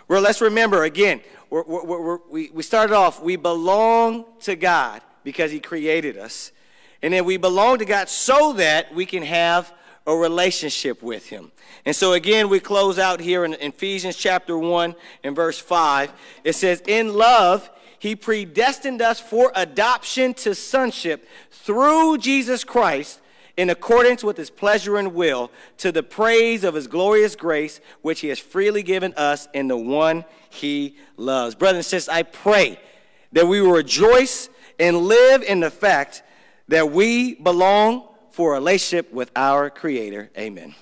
well, 0.08 0.22
let's 0.22 0.40
remember 0.40 0.84
again, 0.84 1.20
we're, 1.50 1.62
we're, 1.64 1.84
we're, 1.84 2.18
we 2.30 2.50
we 2.54 2.62
started 2.62 2.94
off, 2.94 3.22
we 3.22 3.36
belong 3.36 4.24
to 4.40 4.56
God 4.56 5.02
because 5.24 5.50
He 5.50 5.60
created 5.60 6.16
us. 6.16 6.52
And 7.02 7.12
then 7.12 7.26
we 7.26 7.36
belong 7.36 7.78
to 7.78 7.84
God 7.84 8.08
so 8.08 8.54
that 8.54 8.94
we 8.94 9.04
can 9.04 9.22
have 9.22 9.72
a 10.06 10.16
relationship 10.16 11.02
with 11.02 11.28
Him. 11.28 11.52
And 11.84 11.94
so, 11.94 12.14
again, 12.14 12.48
we 12.48 12.60
close 12.60 12.98
out 12.98 13.20
here 13.20 13.44
in 13.44 13.52
Ephesians 13.54 14.16
chapter 14.16 14.56
1 14.56 14.94
and 15.22 15.36
verse 15.36 15.58
5. 15.58 16.12
It 16.44 16.54
says, 16.54 16.82
In 16.86 17.12
love, 17.12 17.70
he 17.98 18.14
predestined 18.16 19.02
us 19.02 19.20
for 19.20 19.52
adoption 19.54 20.34
to 20.34 20.54
sonship 20.54 21.28
through 21.50 22.18
Jesus 22.18 22.64
Christ 22.64 23.20
in 23.56 23.70
accordance 23.70 24.22
with 24.22 24.36
his 24.36 24.50
pleasure 24.50 24.96
and 24.96 25.14
will 25.14 25.50
to 25.78 25.90
the 25.90 26.02
praise 26.02 26.62
of 26.62 26.74
his 26.74 26.86
glorious 26.86 27.34
grace, 27.34 27.80
which 28.02 28.20
he 28.20 28.28
has 28.28 28.38
freely 28.38 28.84
given 28.84 29.12
us 29.14 29.48
in 29.52 29.66
the 29.66 29.76
one 29.76 30.24
he 30.48 30.96
loves. 31.16 31.56
Brothers 31.56 31.78
and 31.78 31.84
sisters, 31.84 32.08
I 32.08 32.22
pray 32.22 32.78
that 33.32 33.48
we 33.48 33.60
will 33.60 33.72
rejoice 33.72 34.48
and 34.78 34.96
live 34.96 35.42
in 35.42 35.60
the 35.60 35.70
fact 35.70 36.22
that 36.68 36.92
we 36.92 37.34
belong 37.34 38.06
for 38.30 38.52
a 38.52 38.54
relationship 38.54 39.12
with 39.12 39.32
our 39.34 39.70
Creator. 39.70 40.30
Amen. 40.38 40.74